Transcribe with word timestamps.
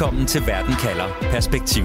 Velkommen 0.00 0.26
til 0.26 0.46
Verden 0.46 0.74
kalder 0.74 1.08
Perspektiv. 1.22 1.84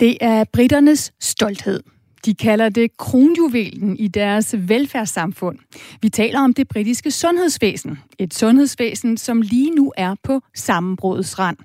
Det 0.00 0.18
er 0.20 0.44
britternes 0.52 1.12
stolthed. 1.20 1.82
De 2.24 2.34
kalder 2.34 2.68
det 2.68 2.96
kronjuvelen 2.96 3.96
i 3.96 4.08
deres 4.08 4.54
velfærdssamfund. 4.58 5.58
Vi 6.02 6.08
taler 6.08 6.40
om 6.40 6.54
det 6.54 6.68
britiske 6.68 7.10
sundhedsvæsen. 7.10 7.98
Et 8.18 8.34
sundhedsvæsen, 8.34 9.16
som 9.16 9.42
lige 9.42 9.70
nu 9.70 9.92
er 9.96 10.14
på 10.22 10.40
sammenbrudets 10.54 11.38
rand. 11.38 11.56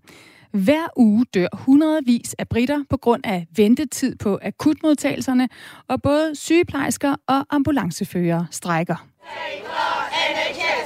Hver 0.51 0.87
uge 0.95 1.25
dør 1.33 1.47
hundredvis 1.53 2.35
af 2.39 2.47
britter 2.47 2.83
på 2.89 2.97
grund 2.97 3.21
af 3.25 3.47
ventetid 3.55 4.15
på 4.15 4.39
akutmodtagelserne, 4.41 5.49
og 5.87 6.01
både 6.01 6.31
sygeplejersker 6.35 7.15
og 7.27 7.45
ambulanceførere 7.49 8.47
strækker. 8.51 9.07
De 10.55 10.76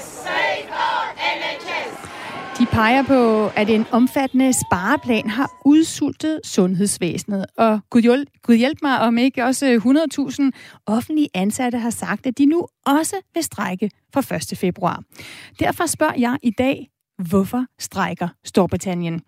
peger 2.72 3.04
på, 3.04 3.48
at 3.48 3.70
en 3.70 3.86
omfattende 3.92 4.54
spareplan 4.54 5.30
har 5.30 5.50
udsultet 5.66 6.40
sundhedsvæsenet. 6.44 7.46
Og 7.58 7.80
Gud 7.90 8.02
hjælp, 8.02 8.30
Gud 8.44 8.56
hjælp 8.56 8.78
mig, 8.82 9.00
om 9.00 9.18
ikke 9.18 9.46
også 9.46 9.66
100.000 10.46 10.60
offentlige 10.86 11.30
ansatte 11.34 11.78
har 11.78 11.90
sagt, 11.90 12.26
at 12.26 12.38
de 12.38 12.46
nu 12.46 12.68
også 12.86 13.16
vil 13.34 13.44
strække 13.44 13.92
fra 14.14 14.36
1. 14.36 14.58
februar. 14.58 15.04
Derfor 15.60 15.86
spørger 15.86 16.14
jeg 16.18 16.38
i 16.44 16.52
dag, 16.52 16.90
hvorfor 17.30 17.66
strækker 17.80 18.28
Storbritannien? 18.44 19.22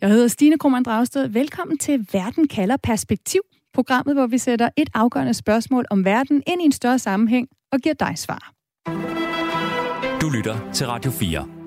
Jeg 0.00 0.08
hedder 0.08 0.28
Stine 0.28 0.58
Krummernd 0.58 0.84
Dragsted. 0.84 1.28
Velkommen 1.28 1.78
til 1.78 2.08
Verden 2.12 2.48
kalder 2.48 2.76
perspektiv, 2.76 3.40
programmet, 3.74 4.14
hvor 4.14 4.26
vi 4.26 4.38
sætter 4.38 4.68
et 4.76 4.90
afgørende 4.94 5.34
spørgsmål 5.34 5.84
om 5.90 6.04
verden 6.04 6.42
ind 6.46 6.62
i 6.62 6.64
en 6.64 6.72
større 6.72 6.98
sammenhæng 6.98 7.48
og 7.72 7.78
giver 7.78 7.94
dig 7.94 8.18
svar. 8.18 8.52
Du 10.20 10.30
lytter 10.30 10.70
til 10.72 10.86
Radio 10.86 11.10
4. 11.10 11.63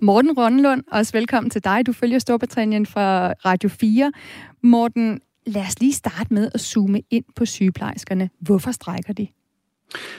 Morten 0.00 0.38
Rønnelund, 0.38 0.82
også 0.92 1.12
velkommen 1.12 1.50
til 1.50 1.64
dig. 1.64 1.86
Du 1.86 1.92
følger 1.92 2.18
Storbritannien 2.18 2.86
fra 2.86 3.32
Radio 3.32 3.68
4. 3.68 4.12
Morten, 4.62 5.20
lad 5.46 5.62
os 5.62 5.80
lige 5.80 5.92
starte 5.92 6.34
med 6.34 6.50
at 6.54 6.60
zoome 6.60 7.02
ind 7.10 7.24
på 7.36 7.44
sygeplejerskerne. 7.44 8.30
Hvorfor 8.40 8.70
strækker 8.70 9.12
de? 9.12 9.28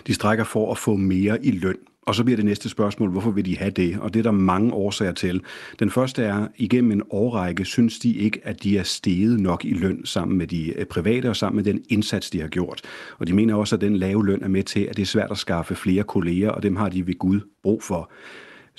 De 0.07 0.13
strækker 0.13 0.43
for 0.43 0.71
at 0.71 0.77
få 0.77 0.95
mere 0.95 1.45
i 1.45 1.51
løn. 1.51 1.77
Og 2.01 2.15
så 2.15 2.23
bliver 2.23 2.35
det 2.35 2.45
næste 2.45 2.69
spørgsmål, 2.69 3.09
hvorfor 3.09 3.31
vil 3.31 3.45
de 3.45 3.57
have 3.57 3.71
det? 3.71 3.99
Og 3.99 4.13
det 4.13 4.19
er 4.19 4.23
der 4.23 4.31
mange 4.31 4.73
årsager 4.73 5.11
til. 5.11 5.41
Den 5.79 5.91
første 5.91 6.23
er, 6.23 6.47
igennem 6.55 6.91
en 6.91 7.01
årrække 7.09 7.65
synes 7.65 7.99
de 7.99 8.13
ikke, 8.13 8.39
at 8.43 8.63
de 8.63 8.77
er 8.77 8.83
steget 8.83 9.39
nok 9.39 9.65
i 9.65 9.73
løn 9.73 10.05
sammen 10.05 10.37
med 10.37 10.47
de 10.47 10.73
øh, 10.79 10.85
private 10.85 11.29
og 11.29 11.35
sammen 11.35 11.55
med 11.55 11.73
den 11.73 11.83
indsats, 11.89 12.29
de 12.29 12.41
har 12.41 12.47
gjort. 12.47 12.81
Og 13.17 13.27
de 13.27 13.33
mener 13.33 13.55
også, 13.55 13.75
at 13.75 13.81
den 13.81 13.97
lave 13.97 14.25
løn 14.25 14.43
er 14.43 14.47
med 14.47 14.63
til, 14.63 14.79
at 14.79 14.97
det 14.97 15.01
er 15.01 15.07
svært 15.07 15.31
at 15.31 15.37
skaffe 15.37 15.75
flere 15.75 16.03
kolleger, 16.03 16.49
og 16.49 16.63
dem 16.63 16.75
har 16.75 16.89
de 16.89 17.07
ved 17.07 17.17
Gud 17.17 17.39
brug 17.63 17.83
for. 17.83 18.11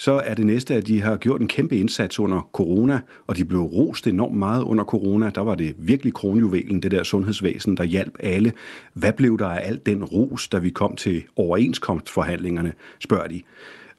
Så 0.00 0.12
er 0.12 0.34
det 0.34 0.46
næste, 0.46 0.74
at 0.74 0.86
de 0.86 1.02
har 1.02 1.16
gjort 1.16 1.40
en 1.40 1.48
kæmpe 1.48 1.76
indsats 1.76 2.20
under 2.20 2.48
corona, 2.52 3.00
og 3.26 3.36
de 3.36 3.44
blev 3.44 3.60
rost 3.60 4.06
enormt 4.06 4.36
meget 4.36 4.62
under 4.62 4.84
corona. 4.84 5.30
Der 5.34 5.40
var 5.40 5.54
det 5.54 5.74
virkelig 5.78 6.14
kronjuvelen, 6.14 6.82
det 6.82 6.90
der 6.90 7.02
sundhedsvæsen, 7.02 7.76
der 7.76 7.84
hjalp 7.84 8.16
alle. 8.20 8.52
Hvad 8.92 9.12
blev 9.12 9.38
der 9.38 9.46
af 9.46 9.68
alt 9.68 9.86
den 9.86 10.04
ros, 10.04 10.48
da 10.48 10.58
vi 10.58 10.70
kom 10.70 10.96
til 10.96 11.24
overenskomstforhandlingerne, 11.36 12.72
spørger 12.98 13.28
de. 13.28 13.42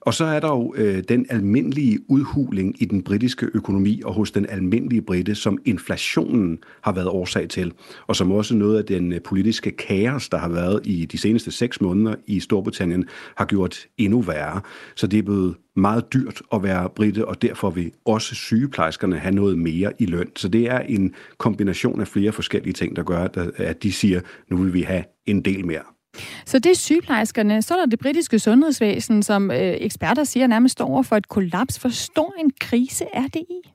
Og 0.01 0.13
så 0.13 0.25
er 0.25 0.39
der 0.39 0.47
jo 0.47 0.73
øh, 0.77 1.03
den 1.09 1.25
almindelige 1.29 1.99
udhuling 2.07 2.81
i 2.81 2.85
den 2.85 3.03
britiske 3.03 3.47
økonomi 3.53 4.01
og 4.05 4.13
hos 4.13 4.31
den 4.31 4.45
almindelige 4.49 5.01
britte, 5.01 5.35
som 5.35 5.57
inflationen 5.65 6.59
har 6.81 6.91
været 6.91 7.07
årsag 7.07 7.49
til, 7.49 7.73
og 8.07 8.15
som 8.15 8.31
også 8.31 8.55
noget 8.55 8.77
af 8.77 8.85
den 8.85 9.13
øh, 9.13 9.21
politiske 9.21 9.71
kaos, 9.71 10.29
der 10.29 10.37
har 10.37 10.49
været 10.49 10.81
i 10.83 11.05
de 11.05 11.17
seneste 11.17 11.51
seks 11.51 11.81
måneder 11.81 12.15
i 12.27 12.39
Storbritannien, 12.39 13.05
har 13.37 13.45
gjort 13.45 13.87
endnu 13.97 14.21
værre. 14.21 14.61
Så 14.95 15.07
det 15.07 15.19
er 15.19 15.23
blevet 15.23 15.55
meget 15.75 16.13
dyrt 16.13 16.41
at 16.53 16.63
være 16.63 16.89
britte, 16.89 17.27
og 17.27 17.41
derfor 17.41 17.69
vil 17.69 17.91
også 18.05 18.35
sygeplejerskerne 18.35 19.17
have 19.17 19.35
noget 19.35 19.57
mere 19.57 19.93
i 19.99 20.05
løn. 20.05 20.29
Så 20.35 20.47
det 20.47 20.69
er 20.69 20.79
en 20.79 21.13
kombination 21.37 22.01
af 22.01 22.07
flere 22.07 22.31
forskellige 22.31 22.73
ting, 22.73 22.95
der 22.95 23.03
gør, 23.03 23.27
at 23.57 23.83
de 23.83 23.91
siger, 23.91 24.21
nu 24.49 24.57
vil 24.57 24.73
vi 24.73 24.81
have 24.81 25.03
en 25.25 25.41
del 25.41 25.65
mere. 25.65 25.98
Så 26.45 26.59
det 26.59 26.71
er 26.71 26.75
sygeplejerskerne. 26.75 27.61
Så 27.61 27.73
er 27.73 27.77
der 27.77 27.85
det 27.85 27.99
britiske 27.99 28.39
sundhedsvæsen, 28.39 29.23
som 29.23 29.51
øh, 29.51 29.57
eksperter 29.57 30.23
siger 30.23 30.47
nærmest 30.47 30.71
står 30.71 30.85
over 30.85 31.03
for 31.03 31.15
et 31.15 31.29
kollaps. 31.29 31.75
Hvor 31.75 31.89
stor 31.89 32.33
en 32.39 32.51
krise 32.59 33.05
er 33.13 33.27
det 33.33 33.41
i? 33.49 33.69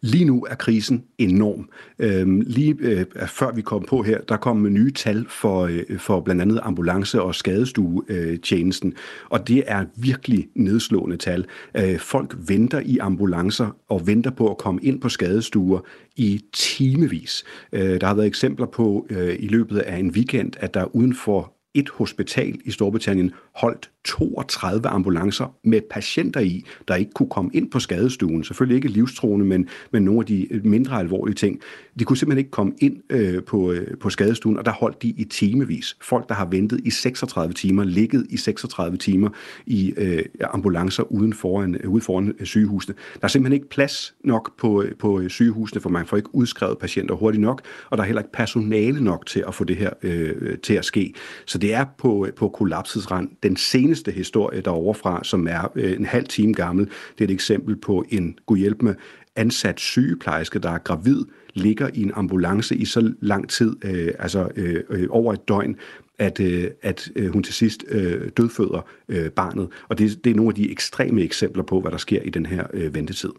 Lige 0.00 0.24
nu 0.24 0.46
er 0.50 0.54
krisen 0.54 1.04
enorm. 1.18 1.68
Øhm, 1.98 2.40
lige 2.46 2.76
øh, 2.80 3.04
før 3.26 3.52
vi 3.52 3.62
kom 3.62 3.84
på 3.88 4.02
her, 4.02 4.20
der 4.20 4.36
kom 4.36 4.72
nye 4.72 4.90
tal 4.92 5.26
for, 5.28 5.62
øh, 5.62 5.98
for 5.98 6.20
blandt 6.20 6.42
andet 6.42 6.60
ambulance- 6.62 7.22
og 7.22 7.34
skadestuetjenesten, 7.34 8.94
og 9.30 9.48
det 9.48 9.64
er 9.66 9.84
virkelig 9.96 10.48
nedslående 10.54 11.16
tal. 11.16 11.46
Øh, 11.76 11.98
folk 11.98 12.36
venter 12.48 12.80
i 12.80 12.98
ambulancer 12.98 13.76
og 13.88 14.06
venter 14.06 14.30
på 14.30 14.50
at 14.50 14.58
komme 14.58 14.80
ind 14.82 15.00
på 15.00 15.08
skadestuer 15.08 15.80
i 16.16 16.40
timevis. 16.52 17.44
Øh, 17.72 18.00
der 18.00 18.06
har 18.06 18.14
været 18.14 18.26
eksempler 18.26 18.66
på 18.66 19.06
øh, 19.10 19.36
i 19.38 19.46
løbet 19.46 19.78
af 19.78 19.96
en 19.96 20.10
weekend, 20.10 20.52
at 20.56 20.74
der 20.74 20.96
uden 20.96 21.14
for 21.14 21.59
et 21.74 21.90
hospital 22.00 22.58
i 22.64 22.70
Storbritannien 22.70 23.30
holdt 23.60 23.90
32 24.04 24.88
ambulancer 24.88 25.54
med 25.64 25.80
patienter 25.90 26.40
i, 26.40 26.64
der 26.88 26.94
ikke 26.94 27.12
kunne 27.12 27.28
komme 27.28 27.50
ind 27.54 27.70
på 27.70 27.80
skadestuen. 27.80 28.44
Selvfølgelig 28.44 28.76
ikke 28.76 28.88
livstruende, 28.88 29.46
men, 29.46 29.68
men 29.90 30.02
nogle 30.02 30.20
af 30.20 30.26
de 30.26 30.52
øh, 30.54 30.66
mindre 30.66 30.98
alvorlige 30.98 31.34
ting. 31.34 31.60
De 31.98 32.04
kunne 32.04 32.16
simpelthen 32.16 32.38
ikke 32.38 32.50
komme 32.50 32.72
ind 32.78 32.96
øh, 33.10 33.42
på, 33.42 33.72
øh, 33.72 33.98
på 34.00 34.10
skadestuen, 34.10 34.58
og 34.58 34.64
der 34.64 34.72
holdt 34.72 35.02
de 35.02 35.08
i 35.08 35.24
timevis. 35.24 35.96
Folk, 36.02 36.28
der 36.28 36.34
har 36.34 36.44
ventet 36.44 36.80
i 36.84 36.90
36 36.90 37.54
timer, 37.54 37.84
ligget 37.84 38.26
i 38.30 38.36
36 38.36 38.96
timer 38.96 39.28
i 39.66 39.94
øh, 39.96 40.24
ambulancer 40.50 41.12
uden 41.12 41.32
foran, 41.32 41.74
øh, 41.74 41.90
ude 41.90 42.02
foran 42.02 42.34
øh, 42.38 42.46
sygehusene. 42.46 42.94
Der 43.14 43.24
er 43.24 43.28
simpelthen 43.28 43.54
ikke 43.54 43.68
plads 43.68 44.14
nok 44.24 44.58
på, 44.58 44.82
øh, 44.82 44.94
på 44.98 45.20
øh, 45.20 45.30
sygehusene, 45.30 45.80
for 45.80 45.90
man 45.90 46.06
får 46.06 46.16
ikke 46.16 46.34
udskrevet 46.34 46.78
patienter 46.78 47.14
hurtigt 47.14 47.40
nok, 47.40 47.62
og 47.90 47.98
der 47.98 48.02
er 48.02 48.06
heller 48.06 48.22
ikke 48.22 48.32
personale 48.32 49.04
nok 49.04 49.26
til 49.26 49.44
at 49.48 49.54
få 49.54 49.64
det 49.64 49.76
her 49.76 49.90
øh, 50.02 50.58
til 50.58 50.74
at 50.74 50.84
ske. 50.84 51.14
Så 51.46 51.58
det 51.58 51.74
er 51.74 51.84
på, 51.98 52.26
på 52.36 52.48
kollapsets 52.48 53.10
rand. 53.10 53.28
Den 53.42 53.49
den 53.50 53.56
seneste 53.56 54.10
historie 54.12 54.60
derovre 54.60 54.94
fra, 54.94 55.24
som 55.24 55.46
er 55.46 55.72
øh, 55.74 55.92
en 55.92 56.04
halv 56.04 56.26
time 56.26 56.54
gammel, 56.54 56.86
det 56.86 57.24
er 57.24 57.28
et 57.28 57.30
eksempel 57.30 57.76
på 57.76 58.04
en, 58.10 58.38
god 58.46 58.82
med, 58.82 58.94
ansat 59.36 59.80
sygeplejerske, 59.80 60.58
der 60.58 60.70
er 60.70 60.78
gravid, 60.78 61.24
ligger 61.54 61.88
i 61.94 62.02
en 62.02 62.12
ambulance 62.14 62.76
i 62.76 62.84
så 62.84 63.12
lang 63.20 63.48
tid, 63.48 63.76
øh, 63.84 64.14
altså 64.18 64.48
øh, 64.56 64.82
øh, 64.90 65.06
over 65.10 65.32
et 65.32 65.48
døgn, 65.48 65.76
at, 66.18 66.40
øh, 66.40 66.70
at 66.82 67.10
øh, 67.16 67.32
hun 67.32 67.42
til 67.42 67.54
sidst 67.54 67.84
øh, 67.88 68.30
dødføder 68.36 68.88
øh, 69.08 69.30
barnet. 69.30 69.68
Og 69.88 69.98
det, 69.98 70.24
det 70.24 70.30
er 70.30 70.34
nogle 70.34 70.50
af 70.50 70.54
de 70.54 70.70
ekstreme 70.70 71.22
eksempler 71.22 71.62
på, 71.62 71.80
hvad 71.80 71.90
der 71.90 71.98
sker 71.98 72.22
i 72.22 72.30
den 72.30 72.46
her 72.46 72.66
øh, 72.74 72.94
ventetid. 72.94 73.30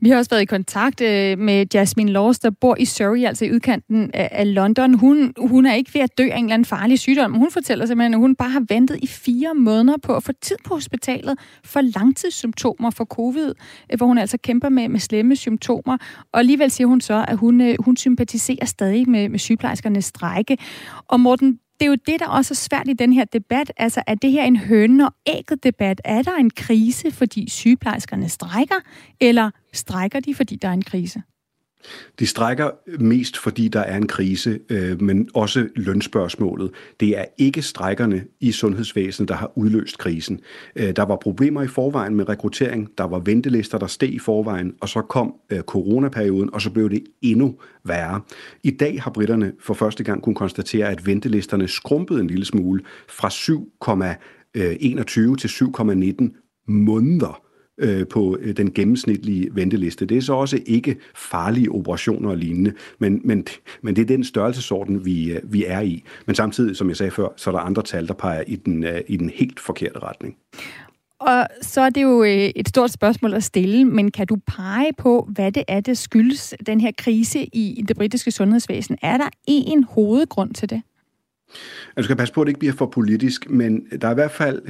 Vi 0.00 0.08
har 0.08 0.16
også 0.16 0.30
været 0.30 0.42
i 0.42 0.44
kontakt 0.44 1.00
øh, 1.00 1.38
med 1.38 1.66
Jasmine 1.74 2.12
Laws, 2.12 2.38
der 2.38 2.50
bor 2.50 2.76
i 2.78 2.84
Surrey, 2.84 3.24
altså 3.24 3.44
i 3.44 3.52
udkanten 3.52 4.10
af 4.14 4.54
London. 4.54 4.94
Hun, 4.94 5.32
hun 5.38 5.66
er 5.66 5.74
ikke 5.74 5.94
ved 5.94 6.00
at 6.00 6.18
dø 6.18 6.22
af 6.22 6.38
en 6.38 6.44
eller 6.44 6.54
anden 6.54 6.64
farlig 6.64 6.98
sygdom. 6.98 7.34
Hun 7.34 7.50
fortæller 7.50 7.86
simpelthen, 7.86 8.14
at 8.14 8.20
hun 8.20 8.36
bare 8.36 8.50
har 8.50 8.64
ventet 8.68 8.98
i 9.02 9.06
fire 9.06 9.54
måneder 9.54 9.98
på 10.02 10.16
at 10.16 10.22
få 10.22 10.32
tid 10.42 10.56
på 10.64 10.74
hospitalet 10.74 11.38
for 11.64 11.80
langtidssymptomer 11.80 12.90
for 12.90 13.04
covid, 13.04 13.54
øh, 13.92 13.96
hvor 13.96 14.06
hun 14.06 14.18
altså 14.18 14.38
kæmper 14.38 14.68
med, 14.68 14.88
med 14.88 15.00
slemme 15.00 15.36
symptomer. 15.36 15.96
Og 16.32 16.40
alligevel 16.40 16.70
siger 16.70 16.86
hun 16.86 17.00
så, 17.00 17.24
at 17.28 17.36
hun, 17.36 17.60
øh, 17.60 17.76
hun 17.80 17.96
sympatiserer 17.96 18.66
stadig 18.66 19.10
med, 19.10 19.28
med 19.28 19.38
sygeplejerskernes 19.38 20.04
strække. 20.04 20.58
Og 21.08 21.20
Morten, 21.20 21.58
det 21.80 21.86
er 21.86 21.90
jo 21.90 21.96
det, 22.06 22.20
der 22.20 22.28
også 22.28 22.54
er 22.54 22.56
svært 22.56 22.88
i 22.88 22.92
den 22.92 23.12
her 23.12 23.24
debat. 23.24 23.72
Altså, 23.76 24.02
er 24.06 24.14
det 24.14 24.30
her 24.30 24.44
en 24.44 24.56
høne 24.56 25.06
og 25.06 25.14
ægget 25.26 25.64
debat? 25.64 26.00
Er 26.04 26.22
der 26.22 26.34
en 26.36 26.50
krise, 26.50 27.10
fordi 27.10 27.50
sygeplejerskerne 27.50 28.28
strækker, 28.28 28.80
eller 29.20 29.50
strækker 29.72 30.20
de, 30.20 30.34
fordi 30.34 30.56
der 30.56 30.68
er 30.68 30.72
en 30.72 30.82
krise? 30.82 31.22
De 32.18 32.26
strækker 32.26 32.70
mest, 33.00 33.38
fordi 33.38 33.68
der 33.68 33.80
er 33.80 33.96
en 33.96 34.06
krise, 34.06 34.58
øh, 34.68 35.02
men 35.02 35.28
også 35.34 35.68
lønspørgsmålet. 35.76 36.70
Det 37.00 37.18
er 37.18 37.24
ikke 37.38 37.62
strækkerne 37.62 38.24
i 38.40 38.52
sundhedsvæsenet, 38.52 39.28
der 39.28 39.34
har 39.34 39.52
udløst 39.54 39.98
krisen. 39.98 40.40
Øh, 40.76 40.96
der 40.96 41.02
var 41.02 41.16
problemer 41.16 41.62
i 41.62 41.66
forvejen 41.66 42.14
med 42.14 42.28
rekruttering, 42.28 42.88
der 42.98 43.04
var 43.04 43.18
ventelister, 43.18 43.78
der 43.78 43.86
steg 43.86 44.12
i 44.12 44.18
forvejen, 44.18 44.74
og 44.80 44.88
så 44.88 45.02
kom 45.02 45.34
øh, 45.50 45.60
coronaperioden, 45.60 46.54
og 46.54 46.62
så 46.62 46.70
blev 46.70 46.90
det 46.90 47.04
endnu 47.22 47.54
værre. 47.84 48.20
I 48.62 48.70
dag 48.70 49.02
har 49.02 49.10
britterne 49.10 49.52
for 49.60 49.74
første 49.74 50.04
gang 50.04 50.22
kunnet 50.22 50.38
konstatere, 50.38 50.88
at 50.88 51.06
ventelisterne 51.06 51.68
skrumpede 51.68 52.20
en 52.20 52.26
lille 52.26 52.44
smule 52.44 52.82
fra 53.08 53.28
7,21 53.28 55.20
øh, 55.20 55.38
til 55.38 55.48
7,19 55.48 56.64
måneder 56.68 57.47
øh, 57.78 58.06
på 58.06 58.38
øh, 58.40 58.56
den 58.56 58.72
gennemsnitlige 58.72 59.48
venteliste. 59.52 60.06
Det 60.06 60.16
er 60.16 60.22
så 60.22 60.32
også 60.32 60.60
ikke 60.66 60.96
farlige 61.14 61.70
operationer 61.70 62.30
og 62.30 62.36
lignende, 62.36 62.72
men, 62.98 63.20
men, 63.24 63.46
men 63.82 63.96
det 63.96 64.02
er 64.02 64.06
den 64.06 64.24
størrelsesorden, 64.24 65.04
vi, 65.04 65.32
øh, 65.32 65.52
vi 65.52 65.64
er 65.64 65.80
i. 65.80 66.04
Men 66.26 66.34
samtidig, 66.34 66.76
som 66.76 66.88
jeg 66.88 66.96
sagde 66.96 67.10
før, 67.10 67.28
så 67.36 67.50
er 67.50 67.54
der 67.54 67.60
andre 67.60 67.82
tal, 67.82 68.08
der 68.08 68.14
peger 68.14 68.42
i 68.46 68.56
den, 68.56 68.84
øh, 68.84 69.00
i 69.08 69.16
den 69.16 69.30
helt 69.30 69.60
forkerte 69.60 69.98
retning. 69.98 70.36
Og 71.20 71.46
så 71.60 71.80
er 71.80 71.90
det 71.90 72.02
jo 72.02 72.22
øh, 72.22 72.50
et 72.56 72.68
stort 72.68 72.90
spørgsmål 72.90 73.34
at 73.34 73.44
stille, 73.44 73.84
men 73.84 74.10
kan 74.10 74.26
du 74.26 74.36
pege 74.46 74.92
på, 74.98 75.28
hvad 75.32 75.52
det 75.52 75.64
er, 75.68 75.80
det 75.80 75.98
skyldes 75.98 76.54
den 76.66 76.80
her 76.80 76.90
krise 76.98 77.44
i 77.44 77.84
det 77.88 77.96
britiske 77.96 78.30
sundhedsvæsen? 78.30 78.98
Er 79.02 79.16
der 79.16 79.28
en 79.46 79.84
hovedgrund 79.84 80.54
til 80.54 80.70
det? 80.70 80.82
Altså, 81.48 81.92
Jeg 81.96 82.04
skal 82.04 82.16
passe 82.16 82.34
på, 82.34 82.40
at 82.40 82.46
det 82.46 82.50
ikke 82.50 82.58
bliver 82.58 82.74
for 82.74 82.86
politisk, 82.86 83.50
men 83.50 83.86
der 84.00 84.08
er 84.08 84.12
i 84.12 84.14
hvert 84.14 84.30
fald 84.30 84.62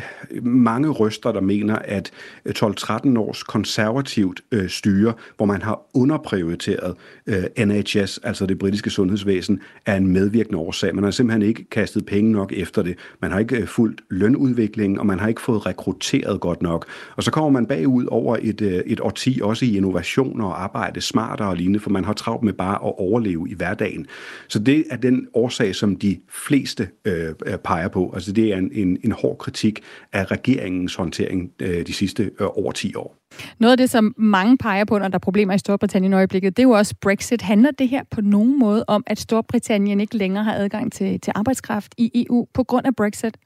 mange 0.42 0.88
røster, 0.88 1.32
der 1.32 1.40
mener, 1.40 1.76
at 1.76 2.10
12-13 2.48 3.18
års 3.18 3.42
konservativt 3.42 4.40
øh, 4.52 4.68
styre, 4.68 5.12
hvor 5.36 5.46
man 5.46 5.62
har 5.62 5.80
underprioriteret 5.94 6.94
øh, 7.26 7.66
NHS, 7.66 8.18
altså 8.22 8.46
det 8.46 8.58
britiske 8.58 8.90
sundhedsvæsen, 8.90 9.60
er 9.86 9.96
en 9.96 10.06
medvirkende 10.06 10.58
årsag. 10.58 10.94
Man 10.94 11.04
har 11.04 11.10
simpelthen 11.10 11.42
ikke 11.42 11.64
kastet 11.70 12.06
penge 12.06 12.32
nok 12.32 12.52
efter 12.52 12.82
det. 12.82 12.98
Man 13.20 13.30
har 13.30 13.38
ikke 13.38 13.56
øh, 13.56 13.66
fulgt 13.66 14.00
lønudviklingen, 14.10 14.98
og 14.98 15.06
man 15.06 15.18
har 15.20 15.28
ikke 15.28 15.40
fået 15.40 15.66
rekrutteret 15.66 16.40
godt 16.40 16.62
nok. 16.62 16.86
Og 17.16 17.22
så 17.22 17.30
kommer 17.30 17.50
man 17.50 17.66
bagud 17.66 18.06
over 18.06 18.36
et, 18.42 18.60
øh, 18.60 18.82
et 18.86 19.00
årti, 19.00 19.40
også 19.42 19.64
i 19.64 19.76
innovation 19.76 20.40
og 20.40 20.62
arbejde 20.62 21.00
smartere 21.00 21.48
og 21.48 21.56
lignende, 21.56 21.80
for 21.80 21.90
man 21.90 22.04
har 22.04 22.12
travlt 22.12 22.42
med 22.42 22.52
bare 22.52 22.74
at 22.74 22.98
overleve 22.98 23.48
i 23.50 23.54
hverdagen. 23.54 24.06
Så 24.48 24.58
det 24.58 24.84
er 24.90 24.96
den 24.96 25.28
årsag, 25.34 25.74
som 25.74 25.96
de 25.96 26.18
fleste 26.28 26.67
øh, 27.04 27.34
peger 27.64 27.88
på. 27.88 28.10
Altså 28.14 28.32
det 28.32 28.52
er 28.52 28.56
en, 28.56 28.70
en, 28.72 28.98
en 29.04 29.12
hård 29.12 29.38
kritik 29.38 29.80
af 30.12 30.30
regeringens 30.30 30.94
håndtering 30.94 31.50
øh, 31.62 31.86
de 31.86 31.92
sidste 31.92 32.30
øh, 32.40 32.46
over 32.56 32.72
10 32.72 32.94
år. 32.94 33.16
Noget 33.58 33.72
af 33.72 33.76
det, 33.76 33.90
som 33.90 34.14
mange 34.16 34.58
peger 34.58 34.84
på, 34.84 34.98
når 34.98 35.08
der 35.08 35.14
er 35.14 35.18
problemer 35.18 35.54
i 35.54 35.58
Storbritannien 35.58 36.12
i 36.12 36.16
øjeblikket, 36.16 36.56
det 36.56 36.62
er 36.62 36.66
jo 36.66 36.70
også 36.70 36.94
Brexit. 37.00 37.42
Handler 37.42 37.70
det 37.70 37.88
her 37.88 38.02
på 38.10 38.20
nogen 38.20 38.58
måde 38.58 38.84
om, 38.88 39.02
at 39.06 39.18
Storbritannien 39.18 40.00
ikke 40.00 40.16
længere 40.16 40.44
har 40.44 40.54
adgang 40.54 40.92
til, 40.92 41.20
til 41.20 41.32
arbejdskraft 41.36 41.94
i 41.98 42.26
EU 42.26 42.46
på 42.54 42.64
grund 42.64 42.86
af 42.86 42.96
Brexit? 42.96 43.36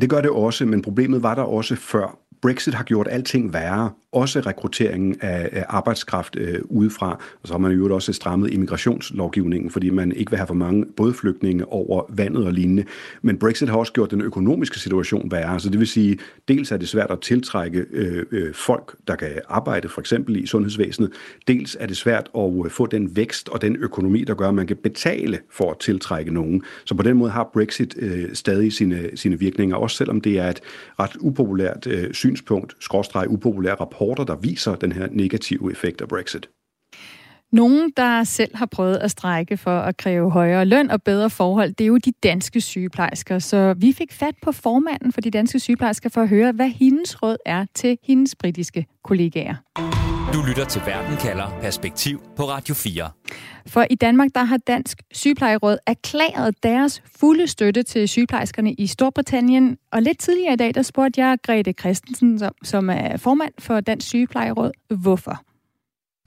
Det 0.00 0.10
gør 0.10 0.20
det 0.20 0.30
også, 0.30 0.66
men 0.66 0.82
problemet 0.82 1.22
var 1.22 1.34
der 1.34 1.42
også 1.42 1.76
før. 1.76 2.18
Brexit 2.42 2.74
har 2.74 2.84
gjort 2.84 3.08
alting 3.10 3.52
værre, 3.52 3.90
også 4.12 4.40
rekrutteringen 4.40 5.16
af, 5.20 5.48
af 5.52 5.64
arbejdskraft 5.68 6.36
øh, 6.36 6.58
udefra. 6.64 7.10
Og 7.42 7.48
så 7.48 7.54
har 7.54 7.58
man 7.58 7.72
jo 7.72 7.94
også 7.94 8.12
strammet 8.12 8.52
immigrationslovgivningen, 8.52 9.70
fordi 9.70 9.90
man 9.90 10.12
ikke 10.12 10.30
vil 10.30 10.38
have 10.38 10.46
for 10.46 10.54
mange 10.54 10.86
både 10.96 11.14
flygtninge 11.14 11.72
over 11.72 12.02
vandet 12.08 12.46
og 12.46 12.52
lignende. 12.52 12.84
Men 13.22 13.38
Brexit 13.38 13.68
har 13.68 13.76
også 13.76 13.92
gjort 13.92 14.10
den 14.10 14.20
økonomiske 14.20 14.78
situation 14.78 15.30
værre. 15.30 15.60
Så 15.60 15.70
det 15.70 15.78
vil 15.78 15.86
sige, 15.86 16.18
dels 16.48 16.72
er 16.72 16.76
det 16.76 16.88
svært 16.88 17.10
at 17.10 17.20
tiltrække 17.20 17.84
øh, 17.90 18.26
øh, 18.30 18.54
folk, 18.54 18.96
der 19.08 19.16
kan 19.16 19.28
arbejde 19.48 19.88
for 19.88 20.00
eksempel 20.00 20.36
i 20.36 20.46
sundhedsvæsenet. 20.46 21.12
Dels 21.48 21.76
er 21.80 21.86
det 21.86 21.96
svært 21.96 22.30
at 22.36 22.52
øh, 22.64 22.70
få 22.70 22.86
den 22.86 23.16
vækst 23.16 23.48
og 23.48 23.62
den 23.62 23.76
økonomi, 23.76 24.24
der 24.24 24.34
gør, 24.34 24.48
at 24.48 24.54
man 24.54 24.66
kan 24.66 24.76
betale 24.76 25.38
for 25.50 25.70
at 25.70 25.78
tiltrække 25.78 26.34
nogen. 26.34 26.62
Så 26.84 26.94
på 26.94 27.02
den 27.02 27.16
måde 27.16 27.30
har 27.30 27.50
Brexit 27.52 27.94
øh, 27.98 28.34
stadig 28.34 28.72
sine, 28.72 29.10
sine 29.14 29.38
virkninger, 29.38 29.76
også 29.76 29.96
selvom 29.96 30.20
det 30.20 30.38
er 30.38 30.48
et 30.48 30.60
ret 30.98 31.16
upopulært 31.20 31.86
øh, 31.86 32.12
synspunkt, 32.12 32.76
skråstreg 32.80 33.30
upopulær 33.30 33.74
rapport 33.74 33.97
rapporter, 33.98 34.24
der 34.24 34.36
viser 34.36 34.74
den 34.74 34.92
her 34.92 35.08
negative 35.10 35.72
effekt 35.72 36.00
af 36.00 36.08
Brexit. 36.08 36.48
Nogen, 37.52 37.92
der 37.96 38.24
selv 38.24 38.56
har 38.56 38.66
prøvet 38.66 38.96
at 38.96 39.10
strække 39.10 39.56
for 39.56 39.78
at 39.78 39.96
kræve 39.96 40.30
højere 40.30 40.64
løn 40.64 40.90
og 40.90 41.02
bedre 41.02 41.30
forhold, 41.30 41.72
det 41.72 41.84
er 41.84 41.88
jo 41.88 41.96
de 41.96 42.12
danske 42.22 42.60
sygeplejersker. 42.60 43.38
Så 43.38 43.74
vi 43.78 43.92
fik 43.92 44.12
fat 44.12 44.34
på 44.42 44.52
formanden 44.52 45.12
for 45.12 45.20
de 45.20 45.30
danske 45.30 45.60
sygeplejersker 45.60 46.08
for 46.08 46.20
at 46.20 46.28
høre, 46.28 46.52
hvad 46.52 46.68
hendes 46.68 47.22
råd 47.22 47.36
er 47.46 47.66
til 47.74 47.98
hendes 48.02 48.34
britiske 48.34 48.86
kollegaer. 49.04 50.07
Du 50.32 50.42
lytter 50.48 50.64
til 50.64 50.82
Verden 50.86 51.16
kalder 51.16 51.58
Perspektiv 51.60 52.22
på 52.36 52.42
Radio 52.42 52.74
4. 52.74 53.10
For 53.66 53.86
i 53.90 53.94
Danmark, 53.94 54.28
der 54.34 54.44
har 54.44 54.56
Dansk 54.56 55.02
Sygeplejeråd 55.12 55.78
erklæret 55.86 56.62
deres 56.62 57.02
fulde 57.20 57.46
støtte 57.46 57.82
til 57.82 58.08
sygeplejerskerne 58.08 58.72
i 58.72 58.86
Storbritannien. 58.86 59.78
Og 59.92 60.02
lidt 60.02 60.18
tidligere 60.18 60.52
i 60.52 60.56
dag, 60.56 60.74
der 60.74 60.82
spurgte 60.82 61.20
jeg 61.20 61.38
Grete 61.42 61.72
Christensen, 61.72 62.40
som 62.62 62.90
er 62.90 63.16
formand 63.16 63.52
for 63.58 63.80
Dansk 63.80 64.06
Sygeplejeråd, 64.06 64.70
hvorfor. 64.96 65.47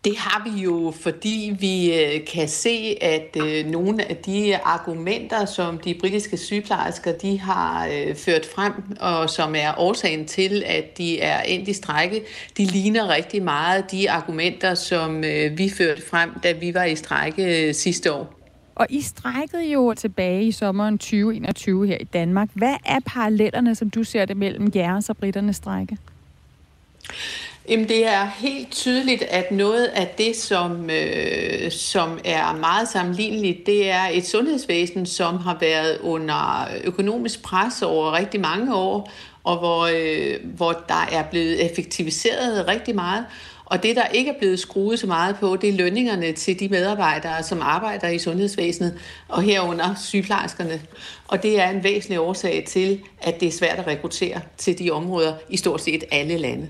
Det 0.05 0.17
har 0.17 0.49
vi 0.49 0.61
jo, 0.61 0.93
fordi 1.01 1.55
vi 1.59 1.93
øh, 1.93 2.25
kan 2.33 2.47
se, 2.47 2.97
at 3.01 3.37
øh, 3.45 3.65
nogle 3.65 4.09
af 4.09 4.17
de 4.17 4.57
argumenter, 4.57 5.45
som 5.45 5.77
de 5.77 5.93
britiske 5.99 6.37
sygeplejersker 6.37 7.11
de 7.11 7.39
har 7.39 7.87
øh, 7.87 8.15
ført 8.15 8.45
frem, 8.55 8.73
og 8.99 9.29
som 9.29 9.55
er 9.55 9.73
årsagen 9.77 10.25
til, 10.25 10.63
at 10.65 10.97
de 10.97 11.19
er 11.19 11.41
endt 11.41 11.67
i 11.67 11.73
strække, 11.73 12.21
de 12.57 12.65
ligner 12.65 13.09
rigtig 13.09 13.43
meget 13.43 13.91
de 13.91 14.11
argumenter, 14.11 14.75
som 14.75 15.23
vi 15.57 15.71
førte 15.77 16.01
frem, 16.09 16.29
da 16.43 16.51
vi 16.51 16.73
var 16.73 16.83
i 16.83 16.95
strække 16.95 17.73
sidste 17.73 18.13
år. 18.13 18.33
Og 18.75 18.87
I 18.89 19.01
strækkede 19.01 19.71
jo 19.71 19.93
tilbage 19.93 20.43
i 20.43 20.51
sommeren 20.51 20.97
2021 20.97 21.87
her 21.87 21.97
i 21.97 22.03
Danmark. 22.03 22.49
Hvad 22.53 22.75
er 22.85 22.99
parallellerne, 23.05 23.75
som 23.75 23.89
du 23.89 24.03
ser 24.03 24.25
det 24.25 24.37
mellem 24.37 24.71
jeres 24.75 25.09
og 25.09 25.17
britternes 25.17 25.55
strække? 25.55 25.97
Jamen, 27.71 27.89
det 27.89 28.07
er 28.07 28.25
helt 28.25 28.71
tydeligt, 28.71 29.23
at 29.23 29.51
noget 29.51 29.85
af 29.85 30.07
det, 30.17 30.35
som, 30.35 30.89
øh, 30.89 31.71
som 31.71 32.19
er 32.25 32.55
meget 32.55 32.87
sammenligneligt, 32.87 33.65
det 33.65 33.89
er 33.89 34.07
et 34.11 34.27
sundhedsvæsen, 34.27 35.05
som 35.05 35.37
har 35.37 35.57
været 35.59 35.97
under 36.01 36.67
økonomisk 36.83 37.41
pres 37.41 37.81
over 37.81 38.11
rigtig 38.11 38.39
mange 38.39 38.75
år, 38.75 39.11
og 39.43 39.57
hvor, 39.57 39.89
øh, 39.93 40.55
hvor 40.55 40.71
der 40.71 41.07
er 41.11 41.23
blevet 41.23 41.65
effektiviseret 41.65 42.67
rigtig 42.67 42.95
meget. 42.95 43.25
Og 43.65 43.83
det, 43.83 43.95
der 43.95 44.05
ikke 44.07 44.31
er 44.31 44.39
blevet 44.39 44.59
skruet 44.59 44.99
så 44.99 45.07
meget 45.07 45.35
på, 45.35 45.55
det 45.55 45.69
er 45.69 45.73
lønningerne 45.73 46.31
til 46.31 46.59
de 46.59 46.69
medarbejdere, 46.69 47.43
som 47.43 47.61
arbejder 47.61 48.07
i 48.07 48.19
sundhedsvæsenet, 48.19 48.99
og 49.27 49.41
herunder 49.41 49.95
sygeplejerskerne. 50.01 50.81
Og 51.27 51.43
det 51.43 51.59
er 51.59 51.69
en 51.69 51.83
væsentlig 51.83 52.19
årsag 52.19 52.63
til, 52.67 52.99
at 53.21 53.39
det 53.39 53.47
er 53.47 53.51
svært 53.51 53.79
at 53.79 53.87
rekruttere 53.87 54.41
til 54.57 54.79
de 54.79 54.91
områder 54.91 55.33
i 55.49 55.57
stort 55.57 55.81
set 55.81 56.03
alle 56.11 56.37
lande. 56.37 56.69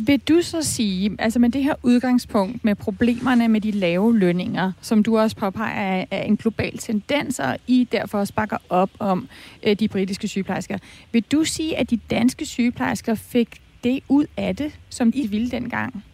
Vil 0.00 0.20
du 0.20 0.42
så 0.42 0.62
sige, 0.62 1.16
altså 1.18 1.38
med 1.38 1.50
det 1.50 1.64
her 1.64 1.74
udgangspunkt 1.82 2.64
med 2.64 2.74
problemerne 2.74 3.48
med 3.48 3.60
de 3.60 3.70
lave 3.70 4.18
lønninger, 4.18 4.72
som 4.80 5.02
du 5.02 5.18
også 5.18 5.36
påpeger 5.36 6.04
er 6.10 6.22
en 6.22 6.36
global 6.36 6.78
tendens, 6.78 7.38
og 7.38 7.58
I 7.66 7.88
derfor 7.92 8.18
også 8.18 8.34
bakker 8.34 8.56
op 8.68 8.90
om 8.98 9.28
øh, 9.62 9.76
de 9.76 9.88
britiske 9.88 10.28
sygeplejersker, 10.28 10.78
vil 11.12 11.24
du 11.32 11.44
sige, 11.44 11.76
at 11.76 11.90
de 11.90 12.00
danske 12.10 12.46
sygeplejersker 12.46 13.14
fik 13.14 13.60
det 13.84 14.00
ud 14.08 14.26
af 14.36 14.56
det, 14.56 14.72
som 14.90 15.12
de 15.12 15.28
ville 15.30 15.50
dengang? 15.50 16.04